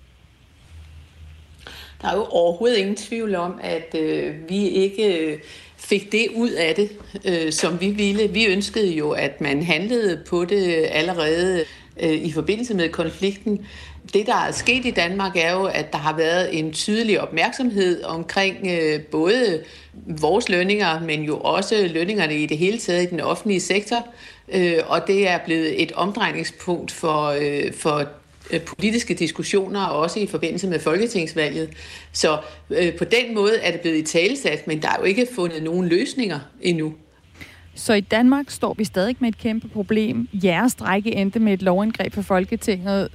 Der 2.03 2.09
er 2.09 2.17
jo 2.17 2.25
overhovedet 2.25 2.77
ingen 2.77 2.97
tvivl 2.97 3.35
om, 3.35 3.61
at 3.63 3.97
øh, 3.99 4.35
vi 4.49 4.69
ikke 4.69 5.19
øh, 5.19 5.39
fik 5.77 6.13
det 6.13 6.27
ud 6.35 6.51
af 6.51 6.75
det, 6.75 6.91
øh, 7.25 7.53
som 7.53 7.81
vi 7.81 7.91
ville. 7.91 8.29
Vi 8.29 8.47
ønskede 8.47 8.95
jo, 8.95 9.11
at 9.11 9.41
man 9.41 9.63
handlede 9.63 10.23
på 10.29 10.45
det 10.45 10.87
allerede 10.91 11.65
øh, 12.03 12.13
i 12.13 12.33
forbindelse 12.33 12.75
med 12.75 12.89
konflikten. 12.89 13.67
Det, 14.13 14.27
der 14.27 14.35
er 14.35 14.53
sket 14.53 14.87
i 14.87 14.91
Danmark, 14.91 15.37
er 15.37 15.53
jo, 15.53 15.65
at 15.65 15.93
der 15.93 15.99
har 15.99 16.17
været 16.17 16.59
en 16.59 16.73
tydelig 16.73 17.21
opmærksomhed 17.21 18.03
omkring 18.03 18.57
øh, 18.71 19.01
både 19.01 19.63
vores 20.07 20.49
lønninger, 20.49 21.01
men 21.01 21.23
jo 21.23 21.39
også 21.39 21.91
lønningerne 21.93 22.39
i 22.39 22.47
det 22.47 22.59
hele 22.59 22.79
taget 22.79 23.03
i 23.03 23.07
den 23.07 23.21
offentlige 23.21 23.61
sektor. 23.61 24.07
Øh, 24.55 24.79
og 24.87 25.07
det 25.07 25.29
er 25.29 25.39
blevet 25.45 25.83
et 25.83 25.93
omdrejningspunkt 25.93 26.93
for, 26.93 27.27
øh, 27.27 27.73
for 27.73 28.05
øh, 28.51 28.61
politiske 28.61 29.15
diskussioner, 29.15 29.85
også 29.85 30.21
i 30.21 30.27
forbindelse 30.27 30.67
med 30.67 30.81
folketingsvalget. 30.81 31.71
Så 32.13 32.39
øh, 32.71 32.97
på 32.97 33.05
den 33.05 33.35
måde 33.35 33.59
er 33.59 33.73
det 33.73 33.81
blevet 33.81 33.97
i 33.97 34.03
talesat, 34.03 34.67
men 34.67 34.83
der 34.83 34.89
er 34.89 34.97
jo 34.99 35.05
ikke 35.05 35.27
fundet 35.35 35.63
nogen 35.63 35.89
løsninger 35.89 36.39
endnu. 36.63 36.95
Så 37.75 37.93
i 37.93 38.01
Danmark 38.01 38.51
står 38.51 38.75
vi 38.79 38.85
stadig 38.85 39.17
med 39.19 39.29
et 39.29 39.39
kæmpe 39.39 39.69
problem. 39.69 40.29
Jeres 40.33 40.73
strække 40.73 41.15
endte 41.15 41.39
med 41.39 41.53
et 41.53 41.63
lovindgreb 41.63 42.13
for 42.13 42.23
Folketinget. 42.23 43.09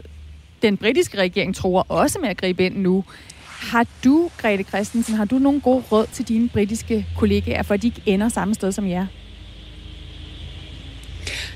Den 0.61 0.77
britiske 0.77 1.17
regering 1.17 1.55
tror 1.55 1.85
også 1.89 2.19
med 2.19 2.29
at 2.29 2.37
gribe 2.37 2.65
ind 2.65 2.77
nu. 2.77 3.03
Har 3.45 3.85
du, 4.03 4.29
Grete 4.37 4.63
Christensen, 4.63 5.15
har 5.15 5.25
du 5.25 5.39
nogle 5.39 5.61
gode 5.61 5.83
råd 5.91 6.05
til 6.13 6.27
dine 6.27 6.49
britiske 6.49 7.07
kollegaer, 7.17 7.63
for 7.63 7.73
at 7.73 7.81
de 7.81 7.87
ikke 7.87 8.01
ender 8.05 8.29
samme 8.29 8.53
sted 8.53 8.71
som 8.71 8.89
jer? 8.89 9.05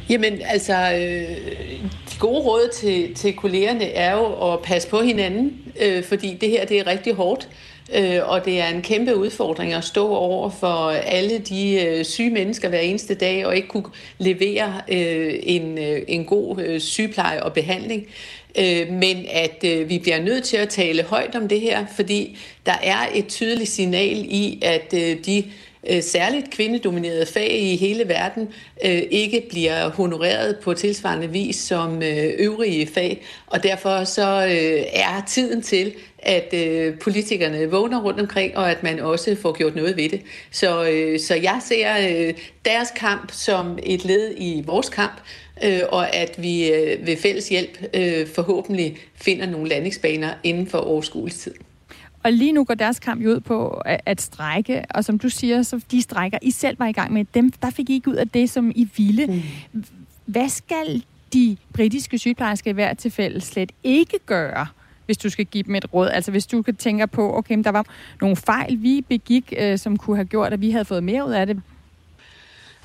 Jamen, 0.09 0.41
altså, 0.45 0.73
øh, 0.73 1.37
de 2.11 2.19
gode 2.19 2.39
råd 2.39 2.69
til, 2.73 3.15
til 3.15 3.33
kollegerne 3.33 3.85
er 3.85 4.17
jo 4.17 4.53
at 4.53 4.59
passe 4.59 4.89
på 4.89 5.01
hinanden, 5.01 5.61
øh, 5.81 6.03
fordi 6.03 6.37
det 6.41 6.49
her 6.49 6.65
det 6.65 6.79
er 6.79 6.87
rigtig 6.87 7.13
hårdt. 7.13 7.49
Øh, 7.51 7.72
Øh, 7.95 8.19
og 8.23 8.45
det 8.45 8.61
er 8.61 8.67
en 8.67 8.81
kæmpe 8.81 9.15
udfordring 9.15 9.73
at 9.73 9.83
stå 9.83 10.07
over 10.07 10.49
for 10.49 10.89
alle 10.89 11.37
de 11.37 11.85
øh, 11.85 12.05
syge 12.05 12.29
mennesker 12.29 12.69
hver 12.69 12.79
eneste 12.79 13.13
dag, 13.13 13.45
og 13.45 13.55
ikke 13.55 13.67
kunne 13.67 13.85
levere 14.17 14.81
øh, 14.91 15.33
en, 15.43 15.77
øh, 15.77 16.01
en 16.07 16.25
god 16.25 16.61
øh, 16.61 16.79
sygepleje 16.79 17.43
og 17.43 17.53
behandling. 17.53 18.07
Øh, 18.59 18.91
men 18.91 19.25
at 19.31 19.63
øh, 19.65 19.89
vi 19.89 19.99
bliver 19.99 20.21
nødt 20.21 20.43
til 20.43 20.57
at 20.57 20.69
tale 20.69 21.03
højt 21.03 21.35
om 21.35 21.47
det 21.47 21.61
her, 21.61 21.85
fordi 21.95 22.37
der 22.65 22.75
er 22.83 23.07
et 23.13 23.27
tydeligt 23.27 23.69
signal 23.69 24.25
i, 24.29 24.59
at 24.61 24.93
øh, 24.93 25.17
de 25.25 25.43
øh, 25.89 26.03
særligt 26.03 26.51
kvindedominerede 26.51 27.25
fag 27.25 27.61
i 27.61 27.75
hele 27.75 28.07
verden 28.07 28.49
øh, 28.85 29.01
ikke 29.11 29.43
bliver 29.49 29.89
honoreret 29.89 30.57
på 30.63 30.73
tilsvarende 30.73 31.29
vis 31.29 31.55
som 31.55 32.01
øvrige 32.37 32.87
fag. 32.87 33.23
Og 33.47 33.63
derfor 33.63 34.03
så 34.03 34.25
er 34.93 35.23
tiden 35.27 35.61
til, 35.61 35.93
at 36.25 36.53
øh, 36.53 36.99
politikerne 36.99 37.71
vågner 37.71 38.01
rundt 38.01 38.19
omkring, 38.19 38.57
og 38.57 38.71
at 38.71 38.83
man 38.83 38.99
også 38.99 39.35
får 39.41 39.57
gjort 39.57 39.75
noget 39.75 39.97
ved 39.97 40.09
det. 40.09 40.21
Så, 40.51 40.89
øh, 40.89 41.19
så 41.19 41.35
jeg 41.35 41.61
ser 41.61 41.87
øh, 42.09 42.33
deres 42.65 42.89
kamp 42.95 43.31
som 43.31 43.79
et 43.83 44.05
led 44.05 44.33
i 44.37 44.63
vores 44.65 44.89
kamp, 44.89 45.21
øh, 45.63 45.79
og 45.89 46.15
at 46.15 46.35
vi 46.37 46.71
øh, 46.73 47.07
ved 47.07 47.17
fælles 47.17 47.49
hjælp 47.49 47.83
øh, 47.93 48.27
forhåbentlig 48.27 48.97
finder 49.15 49.45
nogle 49.45 49.69
landingsbaner 49.69 50.33
inden 50.43 50.67
for 50.67 50.77
overskuelig 50.77 51.35
tid. 51.35 51.53
Og 52.23 52.31
lige 52.31 52.51
nu 52.51 52.63
går 52.63 52.73
deres 52.73 52.99
kamp 52.99 53.23
jo 53.23 53.29
ud 53.29 53.39
på 53.39 53.67
at, 53.67 54.01
at 54.05 54.21
strække, 54.21 54.83
og 54.89 55.05
som 55.05 55.19
du 55.19 55.29
siger, 55.29 55.61
så 55.61 55.81
de 55.91 56.01
strækker, 56.01 56.37
I 56.41 56.51
selv 56.51 56.79
var 56.79 56.87
i 56.87 56.91
gang 56.91 57.13
med, 57.13 57.25
dem, 57.33 57.51
der 57.51 57.69
fik 57.69 57.89
I 57.89 57.93
ikke 57.93 58.09
ud 58.09 58.15
af 58.15 58.29
det, 58.29 58.49
som 58.49 58.71
I 58.75 58.87
ville. 58.97 59.27
Mm. 59.27 59.83
Hvad 60.25 60.49
skal 60.49 61.03
de 61.33 61.57
britiske 61.73 62.17
sygeplejersker 62.17 62.71
i 62.71 62.73
hvert 62.73 62.97
tilfælde 62.97 63.41
slet 63.41 63.71
ikke 63.83 64.19
gøre, 64.25 64.67
hvis 65.05 65.17
du 65.17 65.29
skal 65.29 65.45
give 65.45 65.63
dem 65.63 65.75
et 65.75 65.93
råd? 65.93 66.07
Altså 66.07 66.31
hvis 66.31 66.45
du 66.45 66.61
kan 66.61 66.75
tænke 66.75 67.07
på, 67.07 67.37
okay, 67.37 67.63
der 67.63 67.71
var 67.71 67.85
nogle 68.21 68.35
fejl, 68.35 68.77
vi 68.83 69.05
begik, 69.09 69.53
øh, 69.57 69.77
som 69.77 69.97
kunne 69.97 70.15
have 70.15 70.25
gjort, 70.25 70.53
at 70.53 70.61
vi 70.61 70.71
havde 70.71 70.85
fået 70.85 71.03
mere 71.03 71.27
ud 71.27 71.31
af 71.31 71.47
det. 71.47 71.61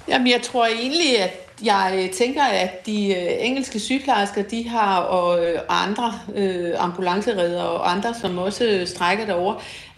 Jamen, 0.09 0.27
jeg 0.27 0.43
tror 0.43 0.67
egentlig, 0.67 1.19
at 1.19 1.49
jeg 1.65 2.01
øh, 2.03 2.11
tænker, 2.11 2.43
at 2.43 2.87
de 2.87 3.17
øh, 3.17 3.47
engelske 3.47 3.81
sygeplejersker, 3.81 4.43
de 4.43 4.69
har, 4.69 4.97
og 5.01 5.47
øh, 5.47 5.61
andre 5.69 6.15
øh, 6.35 6.71
ambulanceredder 6.79 7.63
og 7.63 7.93
andre, 7.93 8.15
som 8.15 8.39
også 8.39 8.83
strækker 8.87 9.27
derover, 9.27 9.55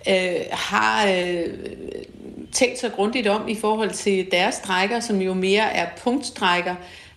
øh, 0.08 0.40
har 0.50 1.08
øh, 1.08 1.46
tænkt 2.52 2.78
sig 2.78 2.92
grundigt 2.92 3.28
om 3.28 3.48
i 3.48 3.54
forhold 3.54 3.90
til 3.90 4.28
deres 4.32 4.54
strækker, 4.54 5.00
som 5.00 5.20
jo 5.20 5.34
mere 5.34 5.72
er 5.72 5.86
punktstrækker, 6.02 6.74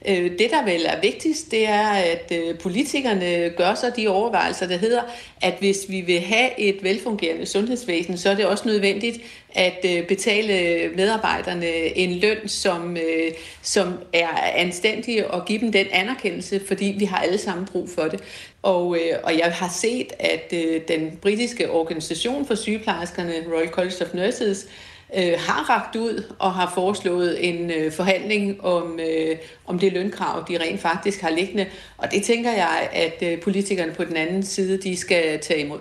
Øh, 0.08 0.32
det, 0.32 0.52
der 0.52 0.66
vel 0.66 0.86
er 0.86 1.02
vigtigst, 1.02 1.52
det 1.52 1.68
er, 1.68 1.88
at 1.88 2.32
øh, 2.32 2.60
politikerne 2.60 3.50
gør 3.58 3.76
sig 3.76 3.96
de 3.96 4.08
overvejelser, 4.08 4.68
der 4.68 4.78
hedder, 4.78 5.02
at 5.42 5.54
hvis 5.60 5.78
vi 5.90 6.02
vil 6.02 6.20
have 6.20 6.60
et 6.60 6.84
velfungerende 6.84 7.46
sundhedsvæsen, 7.46 8.18
så 8.18 8.30
er 8.30 8.36
det 8.36 8.46
også 8.46 8.68
nødvendigt 8.68 9.18
at 9.56 9.86
øh, 9.86 10.08
betale 10.08 10.90
medarbejderne 10.96 11.98
en 11.98 12.20
løn, 12.20 12.48
som, 12.48 12.98
som 13.62 13.94
er 14.14 14.28
anstændig, 14.56 15.32
og 15.32 15.46
give 15.46 15.60
dem 15.60 15.72
den 15.72 15.86
anerkendelse, 15.92 16.62
fordi 16.68 16.96
vi 17.00 17.06
har 17.06 17.18
alle 17.18 17.38
sammen 17.38 17.66
brug 17.66 17.90
for 17.90 18.04
det. 18.04 18.20
Og, 18.62 18.98
og 19.24 19.38
jeg 19.38 19.52
har 19.52 19.70
set, 19.82 20.08
at 20.20 20.54
den 20.88 21.18
britiske 21.22 21.72
organisation 21.72 22.46
for 22.46 22.56
sygeplejerskerne, 22.56 23.34
Royal 23.54 23.70
College 23.70 23.96
of 24.02 24.14
Nurses, 24.14 24.68
øh, 25.17 25.34
har 25.38 25.70
ragt 25.70 25.96
ud 25.96 26.24
og 26.39 26.53
har 26.53 26.72
foreslået 26.75 27.50
en 27.50 27.72
øh, 27.72 27.91
forhandling 27.91 28.63
om, 28.63 29.00
øh, 29.00 29.36
om 29.65 29.79
det 29.79 29.93
lønkrav, 29.93 30.46
de 30.50 30.58
rent 30.58 30.82
faktisk 30.82 31.22
har 31.22 31.29
liggende. 31.29 31.65
Og 31.98 32.08
det 32.12 32.24
tænker 32.24 32.51
jeg, 32.51 32.89
at 32.93 33.24
øh, 33.32 33.41
politikerne 33.41 33.93
på 33.93 34.03
den 34.03 34.15
anden 34.15 34.43
side, 34.43 34.77
de 34.77 34.98
skal 34.98 35.39
tage 35.39 35.65
imod. 35.65 35.79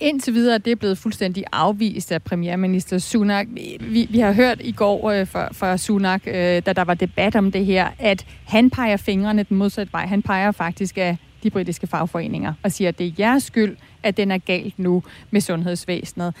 Indtil 0.00 0.34
videre 0.34 0.58
det 0.58 0.70
er 0.70 0.76
blevet 0.76 0.98
fuldstændig 0.98 1.44
afvist 1.52 2.12
af 2.12 2.22
premierminister 2.22 2.98
Sunak. 2.98 3.46
Vi, 3.80 4.08
vi 4.10 4.18
har 4.18 4.32
hørt 4.32 4.60
i 4.60 4.72
går 4.72 5.10
øh, 5.10 5.26
fra, 5.26 5.48
fra 5.52 5.76
Sunak, 5.76 6.22
øh, 6.26 6.34
da 6.34 6.72
der 6.72 6.84
var 6.84 6.94
debat 6.94 7.36
om 7.36 7.52
det 7.52 7.66
her, 7.66 7.88
at 7.98 8.26
han 8.46 8.70
peger 8.70 8.96
fingrene 8.96 9.42
den 9.42 9.56
modsatte 9.56 9.92
vej. 9.92 10.06
Han 10.06 10.22
peger 10.22 10.52
faktisk 10.52 10.98
af 10.98 11.16
de 11.42 11.50
britiske 11.50 11.86
fagforeninger 11.86 12.52
og 12.62 12.72
siger, 12.72 12.88
at 12.88 12.98
det 12.98 13.06
er 13.06 13.12
jeres 13.18 13.42
skyld, 13.42 13.76
at 14.02 14.16
den 14.16 14.30
er 14.30 14.38
galt 14.38 14.78
nu 14.78 15.02
med 15.30 15.40
sundhedsvæsenet 15.40 16.34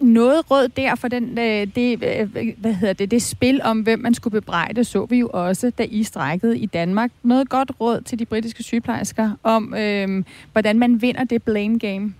noget 0.00 0.50
råd 0.50 0.68
der 0.68 0.94
for 0.94 1.08
den, 1.08 1.38
øh, 1.38 1.66
det, 1.74 2.04
øh, 2.04 2.54
hvad 2.56 2.72
hedder 2.72 2.94
det, 2.94 3.10
det 3.10 3.22
spil 3.22 3.60
om, 3.64 3.80
hvem 3.80 3.98
man 3.98 4.14
skulle 4.14 4.40
bebrejde, 4.40 4.84
så 4.84 5.04
vi 5.04 5.18
jo 5.18 5.30
også, 5.32 5.70
da 5.70 5.86
I 5.90 6.02
strækkede 6.02 6.58
i 6.58 6.66
Danmark. 6.66 7.10
Noget 7.22 7.48
godt 7.48 7.70
råd 7.80 8.00
til 8.00 8.18
de 8.18 8.26
britiske 8.26 8.62
sygeplejersker 8.62 9.30
om, 9.42 9.74
øh, 9.74 10.24
hvordan 10.52 10.78
man 10.78 11.02
vinder 11.02 11.24
det 11.24 11.42
blame 11.42 11.78
game. 11.78 12.14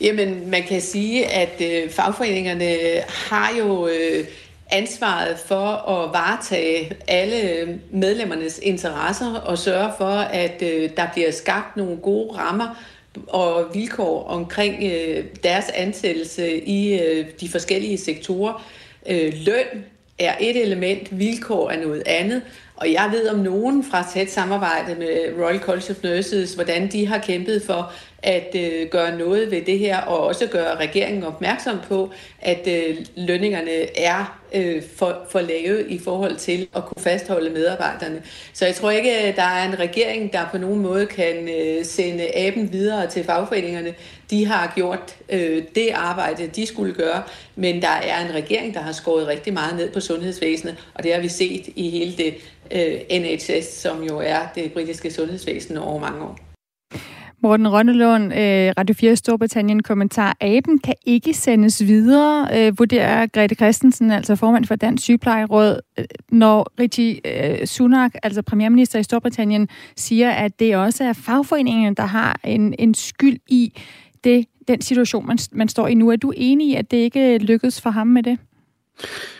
Jamen, 0.00 0.50
man 0.50 0.62
kan 0.62 0.80
sige, 0.80 1.26
at 1.26 1.62
øh, 1.62 1.90
fagforeningerne 1.90 2.74
har 3.08 3.50
jo 3.58 3.86
øh, 3.86 4.24
ansvaret 4.70 5.38
for 5.46 5.66
at 5.66 6.12
varetage 6.12 6.92
alle 7.08 7.50
øh, 7.50 7.68
medlemmernes 7.92 8.60
interesser 8.62 9.34
og 9.34 9.58
sørge 9.58 9.92
for, 9.98 10.14
at 10.14 10.62
øh, 10.62 10.90
der 10.96 11.06
bliver 11.12 11.30
skabt 11.30 11.76
nogle 11.76 11.96
gode 11.96 12.38
rammer 12.38 12.76
og 13.28 13.66
vilkår 13.74 14.24
omkring 14.24 14.92
øh, 14.92 15.24
deres 15.42 15.64
ansættelse 15.74 16.64
i 16.64 17.00
øh, 17.00 17.26
de 17.40 17.48
forskellige 17.48 17.98
sektorer. 17.98 18.66
Øh, 19.08 19.32
løn 19.46 19.84
er 20.18 20.34
et 20.40 20.62
element, 20.62 21.18
vilkår 21.18 21.70
er 21.70 21.80
noget 21.80 22.02
andet, 22.06 22.42
og 22.80 22.92
jeg 22.92 23.08
ved 23.12 23.28
om 23.28 23.38
nogen 23.38 23.84
fra 23.84 24.06
tæt 24.14 24.30
samarbejde 24.30 24.94
med 24.94 25.32
Royal 25.38 25.58
College 25.58 25.90
of 25.90 26.02
Nurses, 26.02 26.54
hvordan 26.54 26.92
de 26.92 27.06
har 27.06 27.18
kæmpet 27.18 27.62
for 27.62 27.92
at 28.22 28.56
øh, 28.56 28.88
gøre 28.90 29.18
noget 29.18 29.50
ved 29.50 29.62
det 29.62 29.78
her, 29.78 30.00
og 30.00 30.26
også 30.26 30.46
gøre 30.46 30.76
regeringen 30.76 31.24
opmærksom 31.24 31.78
på, 31.88 32.10
at 32.40 32.68
øh, 32.68 32.96
lønningerne 33.16 33.98
er 33.98 34.40
øh, 34.54 34.82
for, 34.96 35.18
for 35.30 35.40
lave 35.40 35.88
i 35.88 35.98
forhold 35.98 36.36
til 36.36 36.68
at 36.76 36.84
kunne 36.84 37.02
fastholde 37.02 37.50
medarbejderne. 37.50 38.22
Så 38.52 38.66
jeg 38.66 38.74
tror 38.74 38.90
ikke, 38.90 39.18
at 39.18 39.36
der 39.36 39.42
er 39.42 39.68
en 39.68 39.78
regering, 39.78 40.32
der 40.32 40.48
på 40.50 40.58
nogen 40.58 40.80
måde 40.80 41.06
kan 41.06 41.48
øh, 41.48 41.84
sende 41.84 42.36
aben 42.36 42.72
videre 42.72 43.06
til 43.06 43.24
fagforeningerne. 43.24 43.94
De 44.30 44.46
har 44.46 44.72
gjort 44.74 45.16
øh, 45.28 45.62
det 45.74 45.88
arbejde, 45.94 46.46
de 46.46 46.66
skulle 46.66 46.94
gøre, 46.94 47.22
men 47.56 47.82
der 47.82 47.88
er 47.88 48.26
en 48.26 48.34
regering, 48.34 48.74
der 48.74 48.80
har 48.80 48.92
skåret 48.92 49.26
rigtig 49.26 49.52
meget 49.52 49.76
ned 49.76 49.90
på 49.90 50.00
sundhedsvæsenet, 50.00 50.76
og 50.94 51.04
det 51.04 51.14
har 51.14 51.20
vi 51.20 51.28
set 51.28 51.68
i 51.76 51.90
hele 51.90 52.16
det 52.16 52.34
øh, 52.74 53.20
NHS, 53.20 53.64
som 53.64 54.02
jo 54.02 54.18
er 54.18 54.38
det 54.54 54.72
britiske 54.72 55.10
sundhedsvæsen 55.10 55.76
over 55.76 56.00
mange 56.00 56.22
år. 56.22 56.38
Morten 57.42 57.72
Rønnelund, 57.72 58.24
øh, 58.24 58.72
Radio 58.78 58.94
4 58.94 59.16
Storbritannien 59.16 59.82
kommentar. 59.82 60.36
Aben 60.40 60.78
kan 60.78 60.94
ikke 61.06 61.34
sendes 61.34 61.86
videre, 61.86 62.48
øh, 62.54 62.78
vurderer 62.78 63.26
Grete 63.26 63.54
Christensen, 63.54 64.10
altså 64.10 64.36
formand 64.36 64.64
for 64.64 64.76
Dansk 64.76 65.04
Sygeplejeråd, 65.04 65.80
øh, 65.98 66.04
når 66.30 66.72
Richie 66.80 67.20
Sunak, 67.66 68.14
altså 68.22 68.42
premierminister 68.42 68.98
i 68.98 69.02
Storbritannien, 69.02 69.68
siger, 69.96 70.30
at 70.30 70.60
det 70.60 70.76
også 70.76 71.04
er 71.04 71.12
fagforeningen, 71.12 71.94
der 71.94 72.06
har 72.06 72.40
en, 72.44 72.74
en 72.78 72.94
skyld 72.94 73.38
i 73.48 73.80
det, 74.24 74.46
den 74.68 74.80
situation, 74.80 75.26
man, 75.26 75.38
man 75.52 75.68
står 75.68 75.86
i 75.86 75.94
nu. 75.94 76.10
Er 76.10 76.16
du 76.16 76.32
enig 76.36 76.68
i, 76.68 76.74
at 76.74 76.90
det 76.90 76.96
ikke 76.96 77.38
lykkedes 77.38 77.80
for 77.80 77.90
ham 77.90 78.06
med 78.06 78.22
det? 78.22 78.38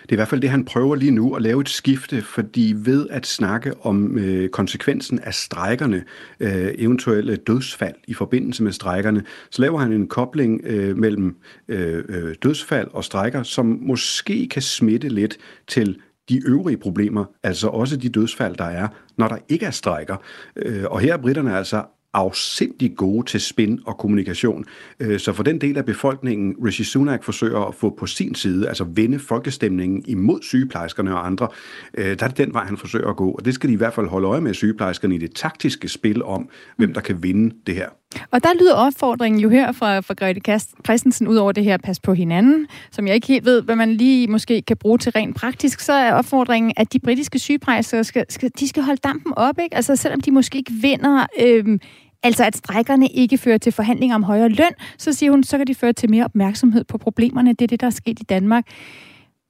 Det 0.02 0.08
er 0.08 0.12
i 0.12 0.14
hvert 0.14 0.28
fald 0.28 0.40
det, 0.40 0.50
han 0.50 0.64
prøver 0.64 0.94
lige 0.94 1.10
nu 1.10 1.34
at 1.34 1.42
lave 1.42 1.60
et 1.60 1.68
skifte, 1.68 2.22
fordi 2.22 2.74
ved 2.76 3.06
at 3.10 3.26
snakke 3.26 3.74
om 3.82 4.18
øh, 4.18 4.48
konsekvensen 4.48 5.18
af 5.18 5.34
strækkerne, 5.34 6.04
øh, 6.40 6.68
eventuelle 6.78 7.36
dødsfald 7.36 7.94
i 8.08 8.14
forbindelse 8.14 8.62
med 8.62 8.72
strækkerne, 8.72 9.24
så 9.50 9.62
laver 9.62 9.78
han 9.78 9.92
en 9.92 10.08
kobling 10.08 10.60
øh, 10.64 10.96
mellem 10.96 11.36
øh, 11.68 12.04
øh 12.08 12.34
dødsfald 12.42 12.88
og 12.92 13.04
strækker, 13.04 13.42
som 13.42 13.78
måske 13.82 14.48
kan 14.48 14.62
smitte 14.62 15.08
lidt 15.08 15.38
til 15.68 15.98
de 16.28 16.42
øvrige 16.46 16.76
problemer, 16.76 17.24
altså 17.42 17.68
også 17.68 17.96
de 17.96 18.08
dødsfald, 18.08 18.56
der 18.56 18.64
er, 18.64 18.88
når 19.16 19.28
der 19.28 19.36
ikke 19.48 19.66
er 19.66 19.70
strækker. 19.70 20.16
Øh, 20.56 20.84
og 20.84 21.00
her 21.00 21.12
er 21.12 21.18
britterne 21.18 21.56
altså 21.56 21.84
afsindig 22.14 22.96
gode 22.96 23.26
til 23.26 23.40
spin 23.40 23.80
og 23.86 23.98
kommunikation. 23.98 24.64
Øh, 25.00 25.20
så 25.20 25.32
for 25.32 25.42
den 25.42 25.60
del 25.60 25.78
af 25.78 25.84
befolkningen, 25.84 26.56
Rishi 26.64 26.84
Sunak 26.84 27.24
forsøger 27.24 27.60
at 27.60 27.74
få 27.74 27.94
på 27.98 28.06
sin 28.06 28.34
side, 28.34 28.68
altså 28.68 28.84
vende 28.84 29.18
folkestemningen 29.18 30.04
imod 30.06 30.42
sygeplejerskerne 30.42 31.14
og 31.14 31.26
andre, 31.26 31.48
øh, 31.94 32.18
der 32.18 32.24
er 32.24 32.28
det 32.28 32.38
den 32.38 32.54
vej, 32.54 32.64
han 32.64 32.76
forsøger 32.76 33.08
at 33.08 33.16
gå. 33.16 33.30
Og 33.30 33.44
det 33.44 33.54
skal 33.54 33.68
de 33.68 33.74
i 33.74 33.76
hvert 33.76 33.94
fald 33.94 34.08
holde 34.08 34.28
øje 34.28 34.40
med 34.40 34.54
sygeplejerskerne 34.54 35.14
i 35.14 35.18
det 35.18 35.34
taktiske 35.34 35.88
spil 35.88 36.22
om, 36.22 36.48
hvem 36.76 36.94
der 36.94 37.00
kan 37.00 37.22
vinde 37.22 37.54
det 37.66 37.74
her. 37.74 37.88
Og 38.30 38.42
der 38.42 38.48
lyder 38.60 38.74
opfordringen 38.74 39.40
jo 39.40 39.48
her 39.48 39.72
fra, 39.72 40.00
fra 40.00 40.14
Grete 40.14 40.40
Christensen, 40.84 41.28
ud 41.28 41.36
over 41.36 41.52
det 41.52 41.64
her 41.64 41.76
pas 41.76 42.00
på 42.00 42.14
hinanden, 42.14 42.66
som 42.90 43.06
jeg 43.06 43.14
ikke 43.14 43.26
helt 43.26 43.44
ved, 43.44 43.62
hvad 43.62 43.76
man 43.76 43.92
lige 43.92 44.26
måske 44.26 44.62
kan 44.62 44.76
bruge 44.76 44.98
til 44.98 45.12
rent 45.12 45.36
praktisk, 45.36 45.80
så 45.80 45.92
er 45.92 46.12
opfordringen, 46.12 46.72
at 46.76 46.92
de 46.92 46.98
britiske 46.98 47.38
sygeplejersker 47.38 48.02
skal, 48.02 48.24
skal, 48.28 48.50
de 48.60 48.68
skal 48.68 48.82
holde 48.82 49.00
dampen 49.04 49.32
op, 49.36 49.58
ikke? 49.58 49.76
Altså 49.76 49.96
selvom 49.96 50.20
de 50.20 50.30
måske 50.30 50.58
ikke 50.58 50.72
vinder, 50.72 51.26
øhm, 51.40 51.80
altså 52.22 52.44
at 52.44 52.56
strækkerne 52.56 53.08
ikke 53.08 53.38
fører 53.38 53.58
til 53.58 53.72
forhandlinger 53.72 54.14
om 54.14 54.22
højere 54.22 54.48
løn, 54.48 54.72
så 54.98 55.12
siger 55.12 55.30
hun, 55.30 55.44
så 55.44 55.58
kan 55.58 55.66
de 55.66 55.74
føre 55.74 55.92
til 55.92 56.10
mere 56.10 56.24
opmærksomhed 56.24 56.84
på 56.84 56.98
problemerne. 56.98 57.50
Det 57.50 57.62
er 57.62 57.66
det, 57.66 57.80
der 57.80 57.86
er 57.86 57.90
sket 57.90 58.20
i 58.20 58.24
Danmark. 58.28 58.64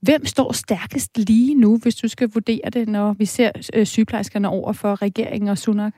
Hvem 0.01 0.25
står 0.25 0.51
stærkest 0.51 1.17
lige 1.17 1.55
nu, 1.55 1.77
hvis 1.77 1.95
du 1.95 2.07
skal 2.07 2.29
vurdere 2.33 2.69
det, 2.73 2.89
når 2.89 3.13
vi 3.13 3.25
ser 3.25 3.51
øh, 3.73 3.85
sygeplejerskerne 3.85 4.49
over 4.49 4.73
for 4.73 5.01
regeringen 5.01 5.49
og 5.49 5.57
Sunak? 5.57 5.93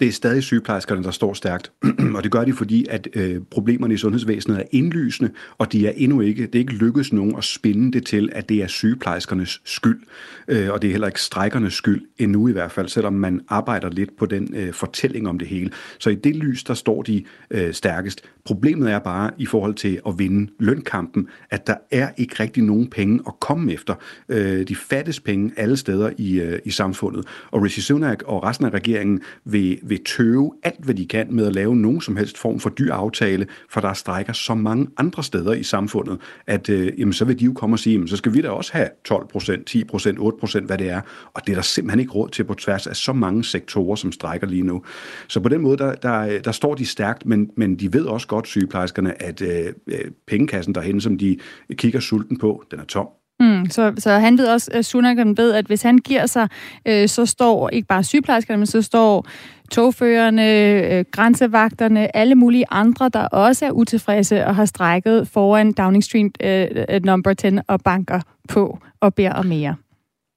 Det 0.00 0.08
er 0.08 0.12
stadig 0.12 0.42
sygeplejerskerne, 0.42 1.04
der 1.04 1.10
står 1.10 1.34
stærkt, 1.34 1.72
og 2.16 2.22
det 2.22 2.30
gør 2.30 2.44
de, 2.44 2.52
fordi 2.52 2.86
at 2.90 3.08
øh, 3.14 3.40
problemerne 3.50 3.94
i 3.94 3.96
sundhedsvæsenet 3.96 4.58
er 4.58 4.64
indlysende, 4.70 5.30
og 5.58 5.72
de 5.72 5.86
er 5.86 5.92
endnu 5.96 6.20
ikke, 6.20 6.46
det 6.46 6.54
er 6.54 6.58
ikke 6.58 6.72
lykkedes 6.72 7.12
nogen 7.12 7.36
at 7.36 7.44
spinde 7.44 7.92
det 7.92 8.06
til, 8.06 8.30
at 8.32 8.48
det 8.48 8.62
er 8.62 8.66
sygeplejerskernes 8.66 9.60
skyld, 9.64 10.00
øh, 10.48 10.70
og 10.70 10.82
det 10.82 10.88
er 10.88 10.92
heller 10.92 11.06
ikke 11.06 11.20
strækkernes 11.20 11.74
skyld, 11.74 12.02
endnu 12.18 12.48
i 12.48 12.52
hvert 12.52 12.72
fald, 12.72 12.88
selvom 12.88 13.12
man 13.12 13.40
arbejder 13.48 13.90
lidt 13.90 14.16
på 14.18 14.26
den 14.26 14.54
øh, 14.54 14.72
fortælling 14.72 15.28
om 15.28 15.38
det 15.38 15.48
hele. 15.48 15.70
Så 15.98 16.10
i 16.10 16.14
det 16.14 16.36
lys, 16.36 16.64
der 16.64 16.74
står 16.74 17.02
de 17.02 17.24
øh, 17.50 17.72
stærkest. 17.72 18.22
Problemet 18.44 18.90
er 18.90 18.98
bare 18.98 19.30
i 19.38 19.46
forhold 19.46 19.74
til 19.74 20.00
at 20.06 20.18
vinde 20.18 20.52
lønkampen, 20.58 21.28
at 21.50 21.66
der 21.66 21.76
er 21.90 22.08
ikke 22.16 22.36
rigtig 22.40 22.62
nogen 22.62 22.90
penge 22.90 23.20
at 23.26 23.40
komme 23.40 23.72
efter. 23.72 23.94
Øh, 24.28 24.68
de 24.68 24.76
fattes 24.76 25.20
penge 25.20 25.52
alle 25.56 25.76
steder 25.76 26.10
i, 26.18 26.40
øh, 26.40 26.58
i 26.64 26.70
samfundet, 26.70 27.26
og 27.50 27.62
Rishi 27.62 27.80
Sunak 27.80 28.22
og 28.22 28.44
resten 28.44 28.66
af 28.66 28.70
regeringen 28.70 29.22
vil 29.44 29.78
vil 29.88 30.04
tøve 30.04 30.52
alt, 30.62 30.84
hvad 30.84 30.94
de 30.94 31.06
kan 31.06 31.26
med 31.30 31.46
at 31.46 31.52
lave 31.52 31.76
nogen 31.76 32.00
som 32.00 32.16
helst 32.16 32.38
form 32.38 32.60
for 32.60 32.70
dyr 32.70 32.92
aftale, 32.92 33.46
for 33.70 33.80
der 33.80 33.92
strækker 33.92 34.32
så 34.32 34.54
mange 34.54 34.88
andre 34.96 35.22
steder 35.22 35.52
i 35.52 35.62
samfundet, 35.62 36.18
at 36.46 36.68
øh, 36.68 36.92
jamen, 36.98 37.12
så 37.12 37.24
vil 37.24 37.40
de 37.40 37.44
jo 37.44 37.52
komme 37.52 37.74
og 37.74 37.78
sige, 37.78 37.92
jamen, 37.92 38.08
så 38.08 38.16
skal 38.16 38.34
vi 38.34 38.40
da 38.40 38.50
også 38.50 38.72
have 38.72 38.88
12 39.04 39.28
procent, 39.28 39.66
10 39.66 39.84
procent, 39.84 40.18
8 40.18 40.38
procent, 40.38 40.66
hvad 40.66 40.78
det 40.78 40.90
er. 40.90 41.00
Og 41.34 41.46
det 41.46 41.52
er 41.52 41.56
der 41.56 41.62
simpelthen 41.62 42.00
ikke 42.00 42.12
råd 42.12 42.28
til 42.28 42.44
på 42.44 42.54
tværs 42.54 42.86
af 42.86 42.96
så 42.96 43.12
mange 43.12 43.44
sektorer, 43.44 43.96
som 43.96 44.12
strækker 44.12 44.46
lige 44.46 44.62
nu. 44.62 44.82
Så 45.28 45.40
på 45.40 45.48
den 45.48 45.60
måde, 45.60 45.78
der, 45.78 45.94
der, 45.94 46.38
der 46.38 46.52
står 46.52 46.74
de 46.74 46.86
stærkt, 46.86 47.26
men, 47.26 47.50
men 47.56 47.76
de 47.76 47.92
ved 47.92 48.04
også 48.04 48.26
godt, 48.26 48.46
sygeplejerskerne, 48.46 49.22
at 49.22 49.42
øh, 49.42 49.72
øh 49.86 50.10
pengekassen 50.26 50.74
derhen, 50.74 51.00
som 51.00 51.18
de 51.18 51.38
kigger 51.72 52.00
sulten 52.00 52.38
på, 52.38 52.64
den 52.70 52.80
er 52.80 52.84
tom. 52.84 53.08
Mm, 53.40 53.70
så, 53.70 53.92
så 53.98 54.10
han 54.10 54.38
ved 54.38 54.46
også, 54.46 54.70
at 54.74 54.84
Sunak 54.84 55.16
ved, 55.36 55.52
at 55.52 55.66
hvis 55.66 55.82
han 55.82 55.98
giver 55.98 56.26
sig, 56.26 56.48
øh, 56.88 57.08
så 57.08 57.26
står 57.26 57.68
ikke 57.68 57.88
bare 57.88 58.04
sygeplejerskerne, 58.04 58.58
men 58.58 58.66
så 58.66 58.82
står 58.82 59.26
togførerne, 59.70 60.70
øh, 60.98 61.04
grænsevagterne, 61.10 62.16
alle 62.16 62.34
mulige 62.34 62.64
andre, 62.70 63.08
der 63.08 63.26
også 63.26 63.66
er 63.66 63.70
utilfredse 63.70 64.46
og 64.46 64.56
har 64.56 64.64
strækket 64.64 65.28
foran 65.28 65.72
Downing 65.72 66.04
Street 66.04 66.36
øh, 66.42 66.84
øh 66.88 67.04
number 67.04 67.34
10 67.34 67.46
og 67.66 67.80
banker 67.80 68.20
på 68.48 68.78
og 69.00 69.14
beder 69.14 69.32
om 69.32 69.46
mere. 69.46 69.76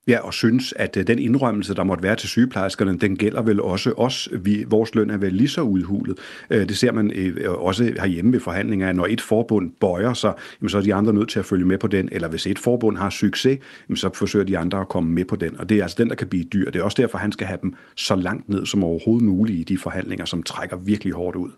Ja, 0.07 0.19
og 0.19 0.33
synes, 0.33 0.73
at 0.75 0.97
øh, 0.97 1.07
den 1.07 1.19
indrømmelse, 1.19 1.73
der 1.73 1.83
måtte 1.83 2.03
være 2.03 2.15
til 2.15 2.29
sygeplejerskerne, 2.29 2.97
den 2.97 3.15
gælder 3.15 3.41
vel 3.41 3.61
også 3.61 3.91
os. 3.91 4.29
Vi, 4.31 4.65
vores 4.67 4.95
løn 4.95 5.09
er 5.09 5.17
vel 5.17 5.33
lige 5.33 5.47
så 5.47 5.61
udhulet. 5.61 6.17
Øh, 6.49 6.69
det 6.69 6.77
ser 6.77 6.91
man 6.91 7.11
øh, 7.15 7.51
også 7.51 7.83
herhjemme 7.83 8.33
ved 8.33 8.39
forhandlinger, 8.39 8.89
at 8.89 8.95
når 8.95 9.05
et 9.09 9.21
forbund 9.21 9.71
bøjer 9.79 10.13
sig, 10.13 10.33
så 10.67 10.77
er 10.77 10.81
de 10.81 10.93
andre 10.93 11.13
nødt 11.13 11.29
til 11.29 11.39
at 11.39 11.45
følge 11.45 11.65
med 11.65 11.77
på 11.77 11.87
den. 11.87 12.09
Eller 12.11 12.27
hvis 12.27 12.47
et 12.47 12.59
forbund 12.59 12.97
har 12.97 13.09
succes, 13.09 13.59
så 13.95 14.09
forsøger 14.13 14.45
de 14.45 14.57
andre 14.57 14.79
at 14.79 14.89
komme 14.89 15.11
med 15.11 15.25
på 15.25 15.35
den. 15.35 15.59
Og 15.59 15.69
det 15.69 15.77
er 15.77 15.83
altså 15.83 15.95
den, 15.99 16.09
der 16.09 16.15
kan 16.15 16.27
blive 16.27 16.43
dyr. 16.43 16.71
Det 16.71 16.79
er 16.79 16.83
også 16.83 17.01
derfor, 17.01 17.17
han 17.17 17.31
skal 17.31 17.47
have 17.47 17.59
dem 17.61 17.73
så 17.95 18.15
langt 18.15 18.49
ned 18.49 18.65
som 18.65 18.83
overhovedet 18.83 19.25
muligt 19.25 19.59
i 19.59 19.63
de 19.63 19.77
forhandlinger, 19.77 20.25
som 20.25 20.43
trækker 20.43 20.77
virkelig 20.77 21.13
hårdt 21.13 21.35
ud. 21.35 21.49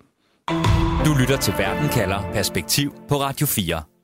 Du 1.06 1.14
lytter 1.20 1.38
til 1.42 1.54
Verden 1.58 1.90
kalder 1.90 2.30
Perspektiv 2.34 2.94
på 3.10 3.16
Radio 3.16 3.48
4. 3.48 3.99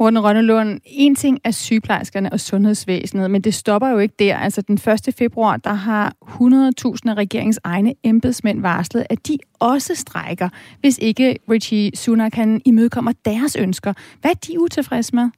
Morten 0.00 0.24
Rønnelund, 0.24 0.80
en 0.84 1.14
ting 1.14 1.38
er 1.44 1.50
sygeplejerskerne 1.50 2.32
og 2.32 2.40
sundhedsvæsenet, 2.40 3.30
men 3.30 3.40
det 3.40 3.54
stopper 3.54 3.88
jo 3.88 3.98
ikke 3.98 4.14
der. 4.18 4.36
Altså 4.36 4.62
den 4.62 4.74
1. 5.08 5.14
februar, 5.18 5.56
der 5.56 5.72
har 5.72 6.14
100.000 6.22 7.10
af 7.10 7.14
regeringens 7.14 7.60
egne 7.64 7.94
embedsmænd 8.02 8.60
varslet, 8.60 9.06
at 9.10 9.28
de 9.28 9.38
også 9.58 9.94
strækker, 9.94 10.48
hvis 10.80 10.98
ikke 10.98 11.36
Richie 11.50 11.90
Sunak 11.96 12.32
kan 12.32 12.60
imødekommer 12.64 13.12
deres 13.24 13.56
ønsker. 13.56 13.92
Hvad 14.20 14.30
er 14.30 14.34
de 14.34 14.60
utilfredse 14.60 15.14
med? 15.14 15.28